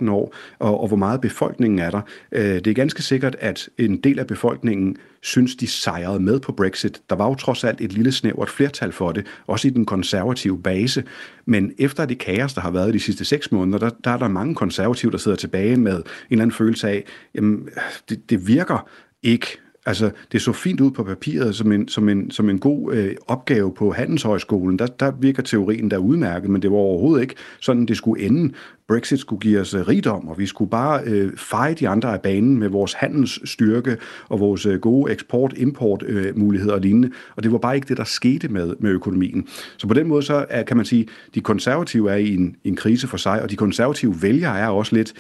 12-13 0.06 0.12
år, 0.12 0.36
og, 0.60 0.82
og 0.82 0.88
hvor 0.88 0.98
meget 0.98 1.22
befolkningen 1.22 1.80
er 1.80 1.92
der. 1.92 2.02
Øh, 2.32 2.56
det 2.56 2.68
er 2.68 2.74
ganske 2.74 3.02
sikkert, 3.02 3.36
at 3.40 3.70
en 3.78 3.98
del 3.98 4.20
af 4.20 4.28
befolkningen 4.28 4.98
synes, 5.22 5.56
de 5.56 5.68
sejrede 5.68 6.20
med 6.20 6.40
på 6.40 6.52
Brexit. 6.52 7.02
Der 7.10 7.16
var 7.16 7.28
jo 7.28 7.36
trods 7.36 7.64
alt 7.64 7.82
et 7.82 7.94
lille 7.94 8.12
snævert 8.12 8.50
flertal 8.50 8.92
for 8.92 9.12
det, 9.12 9.26
også 9.48 9.68
i 9.68 9.72
den 9.72 9.86
konservative 9.86 10.62
base. 10.62 11.04
Men 11.46 11.74
efter 11.78 12.06
det 12.06 12.18
kaos, 12.18 12.54
der 12.54 12.62
har 12.62 12.72
været 12.72 12.94
de 12.94 13.00
sidste 13.00 13.26
seks 13.26 13.52
måneder, 13.52 13.78
der, 13.78 13.90
der 14.04 14.12
er 14.12 14.18
der 14.18 14.28
mange 14.28 14.56
konservative, 14.56 15.12
der 15.12 15.18
sidder 15.18 15.38
tilbage 15.38 15.78
med 15.78 15.96
en 15.96 16.04
eller 16.30 16.42
anden 16.42 16.56
følelse 16.56 16.90
af, 16.90 17.04
jamen, 17.36 17.70
det, 18.10 18.30
det 18.30 18.48
virker 18.48 18.90
ikke 19.24 19.48
Altså, 19.86 20.12
det 20.32 20.42
så 20.42 20.54
fint 20.54 20.82
ud 20.82 20.92
på 20.92 21.04
papiret 21.04 21.56
som 21.56 21.72
en, 21.72 21.88
som 21.88 22.10
en, 22.10 22.32
som 22.32 22.50
en 22.50 22.60
god 22.60 22.94
øh, 22.94 23.16
opgave 23.28 23.74
på 23.74 23.92
Handelshøjskolen. 23.92 24.80
Der, 24.80 24.88
der 24.88 25.12
virker 25.12 25.44
teorien 25.44 25.92
der 25.92 25.98
udmærket, 25.98 26.50
men 26.50 26.62
det 26.62 26.72
var 26.72 26.78
overhovedet 26.78 27.22
ikke 27.22 27.36
sådan, 27.62 27.86
det 27.86 27.98
skulle 27.98 28.24
ende. 28.24 28.54
Brexit 28.88 29.20
skulle 29.20 29.40
give 29.40 29.60
os 29.60 29.74
øh, 29.74 29.88
rigdom, 29.88 30.28
og 30.28 30.40
vi 30.40 30.46
skulle 30.46 30.72
bare 30.72 31.02
øh, 31.06 31.32
feje 31.38 31.74
de 31.74 31.90
andre 31.90 32.14
af 32.14 32.22
banen 32.22 32.60
med 32.60 32.70
vores 32.70 32.94
handelsstyrke 32.94 33.98
og 34.30 34.40
vores 34.40 34.66
øh, 34.66 34.80
gode 34.80 35.12
eksport-import-muligheder 35.12 36.74
øh, 36.74 36.76
og 36.76 36.82
lignende. 36.82 37.12
Og 37.36 37.44
det 37.44 37.52
var 37.52 37.58
bare 37.58 37.76
ikke 37.76 37.88
det, 37.88 37.98
der 37.98 38.04
skete 38.04 38.48
med, 38.48 38.76
med 38.80 38.92
økonomien. 38.92 39.48
Så 39.78 39.88
på 39.88 39.94
den 39.94 40.08
måde 40.08 40.24
så 40.24 40.46
er, 40.50 40.64
kan 40.64 40.78
man 40.78 40.86
sige, 40.86 41.08
de 41.36 41.42
konservative 41.42 42.12
er 42.12 42.16
i 42.16 42.36
en, 42.36 42.56
en 42.64 42.76
krise 42.76 43.08
for 43.08 43.18
sig, 43.18 43.42
og 43.42 43.50
de 43.50 43.56
konservative 43.56 44.22
vælgere 44.22 44.60
er 44.60 44.68
også 44.68 44.96
lidt, 44.96 45.14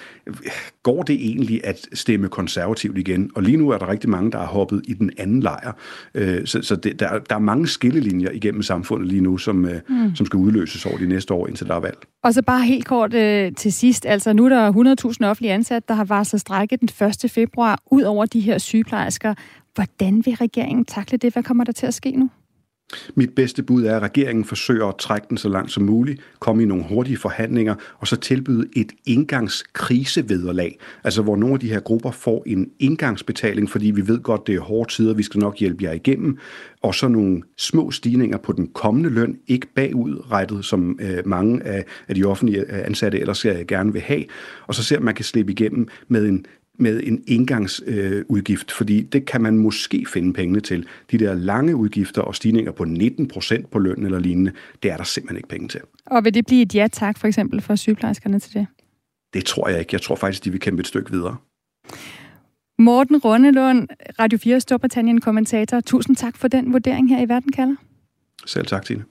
går 0.84 1.04
det 1.04 1.15
egentlig 1.15 1.62
at 1.63 1.88
stemme 1.93 2.28
konservativt 2.28 2.97
igen? 2.97 3.32
Og 3.36 3.43
lige 3.43 3.58
nu 3.58 3.69
er 3.69 3.78
der 3.78 3.89
rigtig 3.89 4.10
mange, 4.10 4.32
der 4.32 4.38
har 4.38 4.45
hoppet 4.45 4.82
i 4.88 4.93
den 4.93 5.12
anden 5.17 5.39
lejr. 5.39 5.71
Øh, 6.15 6.45
så 6.45 6.62
så 6.62 6.76
det, 6.76 6.99
der, 6.99 7.19
der 7.19 7.36
er 7.36 7.39
mange 7.39 7.67
skillelinjer 7.67 8.32
igennem 8.32 8.62
samfundet 8.62 9.08
lige 9.08 9.21
nu, 9.21 9.38
som, 9.38 9.65
øh, 9.65 9.80
mm. 9.89 10.15
som 10.15 10.26
skal 10.26 10.38
udløses 10.38 10.86
over 10.86 10.97
de 10.97 11.08
næste 11.08 11.34
år, 11.34 11.47
indtil 11.47 11.67
der 11.67 11.76
er 11.76 11.80
valg. 11.80 11.97
Og 12.23 12.34
så 12.34 12.41
bare 12.41 12.65
helt 12.65 12.86
kort 12.86 13.13
øh, 13.13 13.52
til 13.53 13.73
sidst. 13.73 14.05
Altså 14.05 14.33
nu 14.33 14.45
er 14.45 14.49
der 14.49 14.71
100.000 15.21 15.25
offentlige 15.25 15.53
ansatte, 15.53 15.87
der 15.87 15.93
har 15.93 16.03
varslet 16.03 16.41
strække 16.41 16.77
den 16.77 17.07
1. 17.23 17.31
februar 17.31 17.79
ud 17.91 18.01
over 18.01 18.25
de 18.25 18.39
her 18.39 18.57
sygeplejersker. 18.57 19.33
Hvordan 19.75 20.25
vil 20.25 20.35
regeringen 20.35 20.85
takle 20.85 21.17
det? 21.17 21.33
Hvad 21.33 21.43
kommer 21.43 21.63
der 21.63 21.71
til 21.71 21.85
at 21.85 21.93
ske 21.93 22.11
nu? 22.11 22.29
Mit 23.15 23.35
bedste 23.35 23.63
bud 23.63 23.83
er, 23.83 23.95
at 23.95 24.01
regeringen 24.01 24.45
forsøger 24.45 24.87
at 24.87 24.97
trække 24.97 25.27
den 25.29 25.37
så 25.37 25.49
langt 25.49 25.71
som 25.71 25.83
muligt, 25.83 26.21
komme 26.39 26.63
i 26.63 26.65
nogle 26.65 26.83
hurtige 26.83 27.17
forhandlinger, 27.17 27.75
og 27.97 28.07
så 28.07 28.15
tilbyde 28.15 28.67
et 28.75 28.91
indgangskrisevederlag. 29.05 30.79
Altså 31.03 31.21
hvor 31.21 31.35
nogle 31.35 31.53
af 31.53 31.59
de 31.59 31.69
her 31.69 31.79
grupper 31.79 32.11
får 32.11 32.43
en 32.45 32.69
indgangsbetaling, 32.79 33.69
fordi 33.69 33.91
vi 33.91 34.07
ved 34.07 34.19
godt, 34.19 34.47
det 34.47 34.55
er 34.55 34.59
hårde 34.59 34.91
tider, 34.91 35.13
vi 35.13 35.23
skal 35.23 35.39
nok 35.39 35.57
hjælpe 35.57 35.83
jer 35.83 35.91
igennem, 35.91 36.37
og 36.81 36.95
så 36.95 37.07
nogle 37.07 37.41
små 37.57 37.91
stigninger 37.91 38.37
på 38.37 38.51
den 38.51 38.67
kommende 38.67 39.09
løn, 39.09 39.37
ikke 39.47 39.67
bagudrettet, 39.75 40.65
som 40.65 40.99
øh, 41.01 41.27
mange 41.27 41.63
af, 41.63 41.85
af 42.07 42.15
de 42.15 42.23
offentlige 42.23 42.71
ansatte 42.71 43.19
ellers 43.19 43.45
øh, 43.45 43.65
gerne 43.67 43.93
vil 43.93 44.01
have, 44.01 44.23
og 44.67 44.75
så 44.75 44.83
ser 44.83 44.99
man 44.99 45.15
kan 45.15 45.25
slippe 45.25 45.51
igennem 45.51 45.87
med 46.07 46.25
en 46.25 46.45
med 46.79 47.03
en 47.03 47.23
indgangsudgift, 47.27 48.71
øh, 48.71 48.75
fordi 48.75 49.01
det 49.01 49.25
kan 49.25 49.41
man 49.41 49.57
måske 49.57 50.05
finde 50.13 50.33
pengene 50.33 50.59
til. 50.59 50.88
De 51.12 51.17
der 51.17 51.33
lange 51.33 51.75
udgifter 51.75 52.21
og 52.21 52.36
stigninger 52.36 52.71
på 52.71 52.86
19 52.86 53.27
procent 53.27 53.71
på 53.71 53.79
løn 53.79 54.05
eller 54.05 54.19
lignende, 54.19 54.51
det 54.83 54.91
er 54.91 54.97
der 54.97 55.03
simpelthen 55.03 55.38
ikke 55.38 55.49
penge 55.49 55.67
til. 55.67 55.81
Og 56.05 56.23
vil 56.23 56.33
det 56.33 56.45
blive 56.45 56.62
et 56.62 56.75
ja-tak 56.75 57.17
for 57.17 57.27
eksempel 57.27 57.62
for 57.62 57.75
sygeplejerskerne 57.75 58.39
til 58.39 58.53
det? 58.53 58.67
Det 59.33 59.45
tror 59.45 59.69
jeg 59.69 59.79
ikke. 59.79 59.93
Jeg 59.93 60.01
tror 60.01 60.15
faktisk, 60.15 60.45
de 60.45 60.51
vil 60.51 60.59
kæmpe 60.59 60.79
et 60.79 60.88
stykke 60.88 61.12
videre. 61.12 61.38
Morten 62.79 63.17
Rundelund, 63.17 63.88
Radio 64.19 64.38
4 64.38 64.59
Storbritannien-kommentator. 64.59 65.79
Tusind 65.79 66.15
tak 66.15 66.38
for 66.38 66.47
den 66.47 66.73
vurdering 66.73 67.09
her 67.09 67.21
i 67.25 67.29
Verden 67.29 67.51
kalder. 67.51 67.75
Selv 68.45 68.65
tak, 68.65 68.86
Tine. 68.86 69.03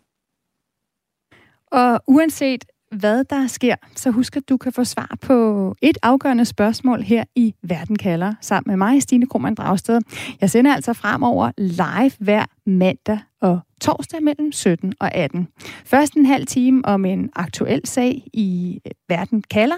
Og 1.66 2.02
uanset 2.06 2.64
hvad 2.92 3.24
der 3.24 3.46
sker, 3.46 3.74
så 3.96 4.10
husk, 4.10 4.36
at 4.36 4.48
du 4.48 4.56
kan 4.56 4.72
få 4.72 4.84
svar 4.84 5.16
på 5.20 5.74
et 5.82 5.98
afgørende 6.02 6.44
spørgsmål 6.44 7.02
her 7.02 7.24
i 7.34 7.54
Verden 7.62 7.96
kalder, 7.96 8.34
sammen 8.40 8.70
med 8.70 8.76
mig, 8.76 9.02
Stine 9.02 9.26
Krohmann 9.26 9.54
Dragsted. 9.54 10.00
Jeg 10.40 10.50
sender 10.50 10.74
altså 10.74 10.92
fremover 10.92 11.50
live 11.58 12.12
hver 12.18 12.44
mandag 12.66 13.18
og 13.40 13.60
torsdag 13.82 14.22
mellem 14.22 14.52
17 14.52 14.92
og 15.00 15.14
18. 15.14 15.48
Først 15.84 16.14
en 16.14 16.26
halv 16.26 16.46
time 16.46 16.84
om 16.84 17.04
en 17.04 17.30
aktuel 17.36 17.80
sag 17.84 18.22
i 18.32 18.80
øh, 18.86 18.92
Verden 19.08 19.42
kalder, 19.50 19.76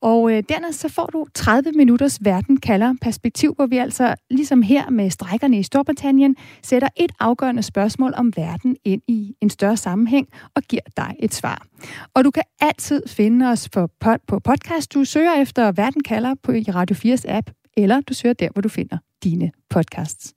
og 0.00 0.32
øh, 0.32 0.42
dernæst 0.48 0.80
så 0.80 0.88
får 0.88 1.06
du 1.06 1.26
30 1.34 1.72
minutters 1.72 2.18
verden 2.24 2.56
kalder 2.56 2.94
perspektiv, 3.00 3.54
hvor 3.54 3.66
vi 3.66 3.76
altså 3.76 4.14
ligesom 4.30 4.62
her 4.62 4.90
med 4.90 5.10
strækkerne 5.10 5.58
i 5.58 5.62
Storbritannien 5.62 6.36
sætter 6.62 6.88
et 6.96 7.12
afgørende 7.20 7.62
spørgsmål 7.62 8.12
om 8.16 8.32
verden 8.36 8.76
ind 8.84 9.02
i 9.08 9.34
en 9.40 9.50
større 9.50 9.76
sammenhæng 9.76 10.28
og 10.54 10.62
giver 10.62 10.82
dig 10.96 11.16
et 11.18 11.34
svar. 11.34 11.66
Og 12.14 12.24
du 12.24 12.30
kan 12.30 12.42
altid 12.60 13.02
finde 13.08 13.50
os 13.50 13.68
på, 13.68 13.88
på 14.28 14.38
podcast. 14.38 14.94
Du 14.94 15.04
søger 15.04 15.34
efter 15.34 15.72
Verden 15.72 16.02
kalder 16.02 16.34
på 16.42 16.52
Radio 16.52 17.14
4's 17.14 17.24
app, 17.28 17.50
eller 17.76 18.00
du 18.00 18.14
søger 18.14 18.32
der, 18.32 18.48
hvor 18.52 18.62
du 18.62 18.68
finder 18.68 18.98
dine 19.24 19.50
podcasts. 19.70 20.34